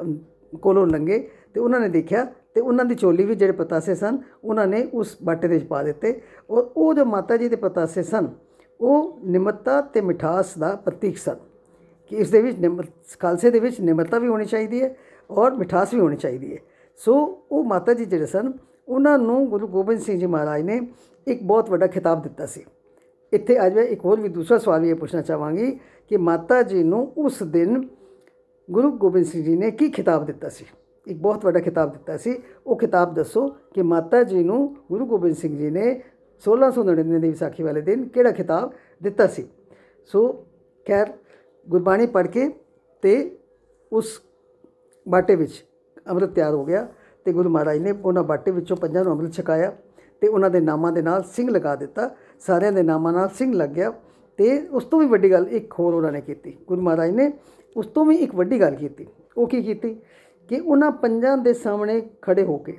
[0.00, 0.18] ਅਮ,
[0.62, 1.18] ਕੋਲੋਂ ਲੰਗੇ
[1.54, 5.16] ਤੇ ਉਹਨਾਂ ਨੇ ਦੇਖਿਆ ਤੇ ਉਹਨਾਂ ਦੀ ਚੋਲੀ ਵਿੱਚ ਜਿਹੜੇ ਪਤਾਸੇ ਸਨ ਉਹਨਾਂ ਨੇ ਉਸ
[5.22, 8.28] ਬਾਟੇ ਦੇ ਵਿੱਚ ਪਾ ਦਿੱਤੇ। ਔਰ ਉਹ ਜੋ ਮਾਤਾ ਜੀ ਦੇ ਪਤਾਸੇ ਸਨ
[8.80, 11.36] ਉਹ ਨਿਮਰਤਾ ਤੇ ਮਿਠਾਸ ਦਾ ਪ੍ਰਤੀਕ ਸਨ
[12.10, 12.86] ਕਿ ਇਸ ਦੇ ਵਿੱਚ ਨਿਮਰ
[13.20, 14.94] ਖਾਲਸੇ ਦੇ ਵਿੱਚ ਨਿਮਰਤਾ ਵੀ ਹੋਣੀ ਚਾਹੀਦੀ ਹੈ
[15.30, 16.58] ਔਰ ਮਿਠਾਸ ਵੀ ਹੋਣੀ ਚਾਹੀਦੀ ਹੈ।
[16.96, 17.14] ਸੋ
[17.52, 18.52] ਉਹ ਮਾਤਾ ਜੀ ਜਿਹੜੇ ਸਨ
[18.88, 20.88] ਉਹਨਾਂ ਨੂੰ ਗੁਰੂ ਗੋਬਿੰਦ ਸਿੰਘ ਜੀ ਮਹਾਰਾਜ ਨੇ
[21.26, 22.64] ਇੱਕ ਬਹੁਤ ਵੱਡਾ ਖਿਤਾਬ ਦਿੱਤਾ ਸੀ।
[23.32, 26.82] ਇੱਥੇ ਅੱਜ ਮੈਂ ਇੱਕ ਹੋਰ ਵੀ ਦੂਸਰਾ ਸਵਾਲ ਵੀ ਇਹ ਪੁੱਛਣਾ ਚਾਹਾਂਗੀ ਕਿ ਮਾਤਾ ਜੀ
[26.82, 27.88] ਨੂੰ ਉਸ ਦਿਨ
[28.70, 30.64] ਗੁਰੂ ਗੋਬਿੰਦ ਸਿੰਘ ਜੀ ਨੇ ਕੀ ਖਿਤਾਬ ਦਿੱਤਾ ਸੀ?
[31.06, 35.36] ਇੱਕ ਬਹੁਤ ਵੱਡਾ ਖਿਤਾਬ ਦਿੱਤਾ ਸੀ। ਉਹ ਖਿਤਾਬ ਦੱਸੋ ਕਿ ਮਾਤਾ ਜੀ ਨੂੰ ਗੁਰੂ ਗੋਬਿੰਦ
[35.36, 36.02] ਸਿੰਘ ਜੀ ਨੇ
[36.42, 39.48] 1699 ਦੀ ਵਿਸਾਖੀ ਵਾਲੇ ਦਿਨ ਕਿਹੜਾ ਖਿਤਾਬ ਦਿੱਤਾ ਸੀ?
[40.04, 40.44] ਸੋ
[40.88, 41.12] ਖੈਰ,
[41.68, 42.50] ਗੁਰਬਾਣੀ ਪੜ੍ਹ ਕੇ
[43.02, 43.38] ਤੇ
[43.92, 44.22] ਉਸ
[45.08, 45.64] ਬਾਟੇ ਵਿੱਚ
[46.10, 46.88] ਅੰਮ੍ਰਿਤ ਤਿਆਰ ਹੋ ਗਿਆ।
[47.24, 49.72] ਤੇ ਗੁਰੂ ਮਹਾਰਾਜ ਨੇ ਉਹਨਾਂ ਬਾਟੇ ਵਿੱਚੋਂ ਪੰਜਾਂ ਨੂੰ ਅੰਮ੍ਰਿਤ ਛਕਾਇਆ
[50.20, 53.70] ਤੇ ਉਹਨਾਂ ਦੇ ਨਾਮਾਂ ਦੇ ਨਾਲ ਸਿੰਘ ਲਗਾ ਦਿੱਤਾ, ਸਾਰਿਆਂ ਦੇ ਨਾਮਾਂ ਨਾਲ ਸਿੰਘ ਲੱਗ
[53.70, 53.92] ਗਿਆ
[54.38, 57.32] ਤੇ ਉਸ ਤੋਂ ਵੀ ਵੱਡੀ ਗੱਲ ਇੱਕ ਹੋਰ ਉਹਨਾਂ ਨੇ ਕੀਤੀ। ਗੁਰੂ ਮਹਾਰਾਜ ਨੇ
[57.76, 59.06] ਉਸ ਤੋਂ ਵੀ ਇੱਕ ਵੱਡੀ ਗੱਲ ਕੀਤੀ।
[59.36, 59.94] ਉਹ ਕੀ ਕੀਤੀ?
[60.48, 62.78] ਕਿ ਉਹਨਾਂ ਪੰਜਾਂ ਦੇ ਸਾਹਮਣੇ ਖੜੇ ਹੋ ਕੇ,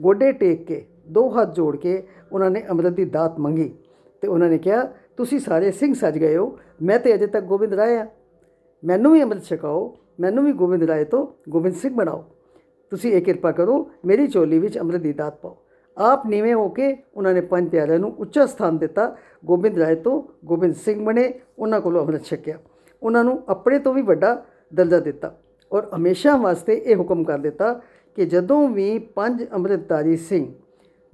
[0.00, 2.02] ਗੋਡੇ ਟੇਕ ਕੇ, ਦੋ ਹੱਥ ਜੋੜ ਕੇ
[2.32, 3.74] ਉਹਨਾਂ ਨੇ ਅੰਮ੍ਰਿਤ ਦੀ ਦਾਤ ਮੰਗੀ
[4.22, 4.82] ਤੇ ਉਹਨਾਂ ਨੇ ਕਿਹਾ,
[5.16, 8.06] ਤੁਸੀਂ ਸਾਰੇ ਸਿੰਘ ਸੱਜ ਗਏ ਹੋ, ਮੈਂ ਤੇ ਅਜੇ ਤੱਕ ਗੋਬਿੰਦ ਰਾਏ ਆ।
[8.84, 12.24] ਮੈਨੂੰ ਵੀ ਅੰਮ੍ਰਿਤ ਛਕਾਓ, ਮੈਨੂੰ ਵੀ ਗੋਬਿੰਦ ਰਾਏ ਤੋਂ ਗੋਬਿੰਦ ਸਿੰਘ ਬਣਾਓ।
[12.94, 15.56] ਤੁਸੀਂ ਇਹ ਕਿਰਪਾ ਕਰੋ, ਮੇਰੀ ਚੋਲੀ ਵਿੱਚ ਅੰਮ੍ਰਿਤ ਦੀ ਦਾਤ ਪਾਓ।
[15.98, 20.22] ਆਪ ਨੀਵੇਂ ਹੋ ਕੇ ਉਹਨਾਂ ਨੇ ਪੰਜ ਪਿਆਰਿਆਂ ਨੂੰ ਉੱਚਾ ਸਥਾਨ ਦਿੱਤਾ। ਗੋਬਿੰਦ ਰਾਏ ਤੋਂ
[20.44, 22.58] ਗੋਬਿੰਦ ਸਿੰਘ ਬਣੇ, ਉਹਨਾਂ ਕੋਲੋਂ ਅੰਮ੍ਰਿਤ ਛਕਿਆ।
[23.02, 25.38] ਉਹਨਾਂ ਨੂੰ ਆਪਣੇ ਤੋਂ ਵੀ ਵੱਡਾ ਦਰਜਾ ਦਿੱਤਾ
[25.72, 27.82] ਔਰ ਹਮੇਸ਼ਾ ਵਾਸਤੇ ਇਹ ਹੁਕਮ ਕਰ ਦਿੱਤਾ
[28.16, 30.52] ਕਿ ਜਦੋਂ ਵੀ ਪੰਜ ਅੰਮ੍ਰਿਤਧਾਰੀ ਸਿੰਘ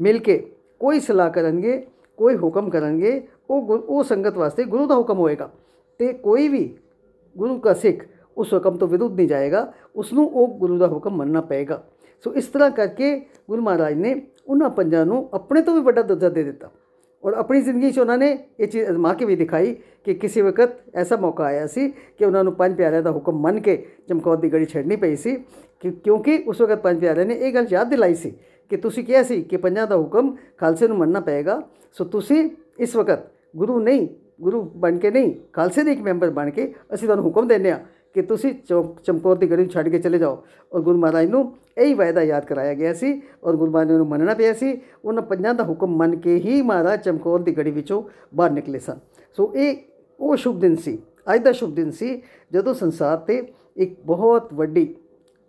[0.01, 4.95] ਮਿਲ ਕੇ ਕੋਈ ਸਲਾਹ ਕਰਨਗੇ, ਕੋਈ ਹੁਕਮ ਕਰਨਗੇ, ਉਹ ਗੁਰ- ਉਹ ਸੰਗਤ ਵਾਸਤੇ ਗੁਰੂ ਦਾ
[4.95, 5.51] ਹੁਕਮ ਹੋਏਗਾ
[5.99, 6.77] ਤੇ ਕੋਈ ਵੀ
[7.39, 8.05] ਗੁਰੂ ਦਾ ਸਿੱਖ
[8.39, 11.83] ਉਸ ਹੁਕਮ ਤੋਂ ਵਿਰੁੱਧ ਨਹੀਂ ਜਾਏਗਾ ਉਸ ਨੂੰ ਉਹ ਗੁਰੂ ਦਾ ਹੁਕਮ ਮੰਨਣਾ ਪਏਗਾ।
[12.25, 16.29] ਸੋ ਇਸ ਤਰ੍ਹਾਂ ਕਰਕੇ ਗੁਰੂ ਮਹਾਰਾਜ ਨੇ ਉਹਨਾਂ ਪੰਜਾਂ ਨੂੰ ਆਪਣੇ ਤੋਂ ਵੀ ਵੱਡਾ ਦਰਜਾ
[16.29, 16.71] ਦੇ ਦਿੱਤਾ।
[17.25, 20.71] ਔਰ ਆਪਣੀ ਜ਼ਿੰਦਗੀ 'ਚ ਉਹਨਾਂ ਨੇ ਇਹ ਚੀਜ਼ ਅਜ਼ਮਾ ਕੇ ਵੀ ਦਿਖਾਈ ਕਿ ਕਿਸੇ ਵਕਤ
[20.95, 24.53] ਐਸਾ ਮੌਕਾ ਆਇਆ ਸੀ ਕਿ ਉਹਨਾਂ ਨੂੰ ਪੰਜ ਪਿਆਰਿਆਂ ਦਾ ਹੁਕਮ ਮੰਨ ਕੇ ਚਮਕੌਰ ਦੀ
[24.53, 25.37] ਗੜੀ ਛੱਡਣੀ ਪਈ ਸੀ
[25.81, 28.33] ਕਿ ਕਿਉਂਕਿ ਉਸ ਵਕਤ ਪੰਜ ਪਿਆਰਿਆਂ ਨੇ ਇਹ ਗੱਲ ਯਾਦ ਦਿਲਾਈ ਸੀ
[28.71, 31.63] ਕਿ ਤੁਸੀਂ ਕਿਹਾ ਸੀ ਕਿ ਪੰਜਾਂ ਦਾ ਹੁਕਮ ਖਾਲਸੇ ਨੂੰ ਮੰਨਣਾ ਪਏਗਾ।
[31.93, 34.09] ਸੋ ਤੁਸੀਂ ਇਸ ਵਕਤ ਗੁਰੂ ਨਹੀਂ,
[34.41, 37.79] ਗੁਰੂ ਬਣ ਕੇ ਨਹੀਂ, ਖਾਲਸੇ ਦੇ ਇੱਕ ਮੈਂਬਰ ਬਣ ਕੇ ਅਸੀਂ ਤੁਹਾਨੂੰ ਹੁਕਮ ਦਿੰਦੇ ਹਾਂ
[38.15, 40.43] ਕਿ ਤੁਸੀਂ ਚੌਕ ਚਮਕੌਰ ਦੀ ਗੜੀ ਨੂੰ ਛੱਡ ਕੇ ਚਲੇ ਜਾਓ।
[40.73, 44.35] ਔਰ ਗੁਰੂ ਮਹਾਰਾਜ ਨੂੰ ਇਹੀ ਵਾਅਦਾ ਯਾਦ ਕਰਾਇਆ ਗਿਆ ਸੀ ਔਰ ਗੁਰੂ ਮਹਾਰਾਜ ਨੂੰ ਮੰਨਣਾ
[44.35, 48.03] ਪਿਆ ਸੀ। ਉਹਨਾਂ ਪੰਜਾਂ ਦਾ ਹੁਕਮ ਮੰਨ ਕੇ ਹੀ ਮਹਾਰਾਜ ਚਮਕੌਰ ਦੀ ਗੜੀ ਵਿੱਚੋਂ
[48.35, 48.99] ਬਾਹਰ ਨਿਕਲੇ ਸਨ।
[49.37, 49.77] ਸੋ ਇਹ
[50.21, 50.99] ਉਹ ਸ਼ੁਭ ਦਿਨ ਸੀ।
[51.35, 53.43] ਅੱਜ ਦਾ ਸ਼ੁਭ ਦਿਨ ਸੀ ਜਦੋਂ ਸੰਸਾਰ ਤੇ
[53.77, 54.95] ਇੱਕ ਬਹੁਤ ਵੱਡੀ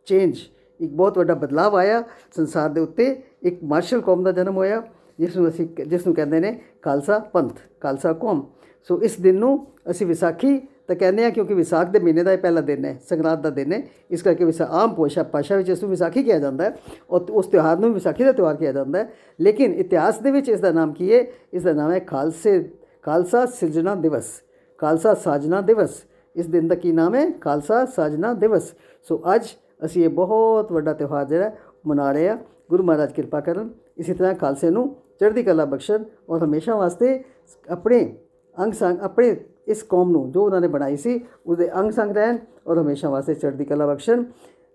[0.06, 0.38] ਚੇਂਜ
[0.80, 2.04] ਇੱਕ ਬਹੁਤ ਵੱਡਾ ਬਦਲਾਅ ਆਇਆ।
[2.36, 4.82] ਸੰਸਾਰ ਦੇ ਉੱਤੇ ਇੱਕ ਮਾਰਸ਼ਲ ਕੌਮ ਦਾ ਜਨਮ ਹੋਇਆ,
[5.20, 8.46] ਜਿਸ ਨੂੰ ਅਸੀਂ ਜਿਸ ਨੂੰ ਕਹਿੰਦੇ ਨੇ ਖਾਲਸਾ ਪੰਥ, ਖਾਲਸਾ ਕੌਮ।
[8.84, 10.60] ਸੋ ਇਸ ਦਿਨ ਨੂੰ ਅਸੀਂ ਵਿਸਾਖੀ
[10.92, 13.74] ਤਾਂ ਕਹਿੰਦੇ ਆ ਕਿਉਂਕਿ ਵਿਸਾਖ ਦੇ ਮਹੀਨੇ ਦਾ ਇਹ ਪਹਿਲਾ ਦਿਨ ਹੈ, ਸੰਗਰਾਂਦ ਦਾ ਦਿਨ
[13.74, 16.76] ਹੈ, ਇਸ ਕਰਕੇ ਵਿਸਾ, ਆਮ ਪੋਸ਼ਾ ਭਾਸ਼ਾ ਵਿੱਚ ਇਸ ਨੂੰ ਵਿਸਾਖੀ ਕਿਹਾ ਜਾਂਦਾ ਹੈ
[17.10, 20.60] ਔਰ ਉਸ ਤਿਉਹਾਰ ਨੂੰ ਵਿਸਾਖੀ ਦਾ ਤਿਉਹਾਰ ਕਿਹਾ ਜਾਂਦਾ ਹੈ। ਲੇਕਿਨ ਇਤਿਹਾਸ ਦੇ ਵਿੱਚ ਇਸ
[20.60, 21.26] ਦਾ ਨਾਮ ਕੀ ਹੈ?
[21.54, 22.60] ਇਸ ਦਾ ਨਾਮ ਹੈ ਖਾਲਸੇ,
[23.04, 24.32] ਖਾਲਸਾ ਸਿਰਜਣਾ ਦਿਵਸ,
[24.80, 26.04] ਖਾਲਸਾ ਸਾਜਨਾ ਦਿਵਸ।
[26.36, 27.30] ਇਸ ਦਿਨ ਦਾ ਕੀ ਨਾਮ ਹੈ?
[27.32, 28.74] ਖਾਲਸਾ ਸਾਜਨਾ ਦਿਵਸ।
[29.08, 29.48] ਸੋ ਅੱਜ
[29.86, 32.38] ਅਸੀਂ ਇਹ ਬਹੁਤ ਵੱਡਾ ਤਿਉਹਾਰ ਜਿਹੜਾ ਹੈ ਮਨਾ ਰਹੇ ਹਾਂ।
[32.70, 37.24] ਗੁਰੂ ਮਹਾਰਾਜ ਕਿਰਪਾ ਕਰਨ, ਇਸੇ ਤਰ੍ਹਾਂ ਖਾਲਸੇ ਨੂੰ ਚੜ੍ਹਦੀ ਕਲਾ ਬਖਸ਼ਣ ਔਰ ਹਮੇਸ਼ਾ ਵਾਸਤੇ
[37.70, 38.18] ਆਪਣੇ
[38.58, 39.36] ਅੰਗ ਸੰਗ ਆਪਣੇ
[39.68, 43.34] ਇਸ ਕੌਮ ਨੂੰ, ਜੋ ਉਹਨਾਂ ਨੇ ਬਣਾਈ ਸੀ ਉਹਦੇ ਅੰਗ ਸੰਗ ਰਹਿਣ ਔਰ ਹਮੇਸ਼ਾ ਵਾਸਤੇ
[43.34, 44.24] ਚੜ੍ਹਦੀ ਕਲਾ ਬਖਸ਼ਣ।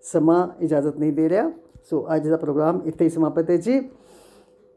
[0.03, 1.53] ਸਮਾਂ ਇਜਾਜ਼ਤ ਨਹੀਂ ਦੇ ਰਿਹਾ।
[1.91, 3.89] ਸੋ ਅੱਜ ਦਾ ਪ੍ਰੋਗਰਾਮ ਇੱਥੇ ਹੀ ਸਮਾਪਤ ਹੈ ਜੀ।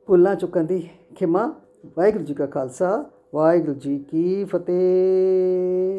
[0.08, 1.54] ਭੁੱਲਾਂ ਚੁੱਕਣ ਦੀ ਖਿਮਾ।
[1.98, 5.98] ਵਾਹਿਗੁਰੂ ਜੀ ਕਾ ਖਾਲਸਾ। ਵਾਹਿਗੁਰੂ ਜੀ ਕੀ ਫਤਿਹ।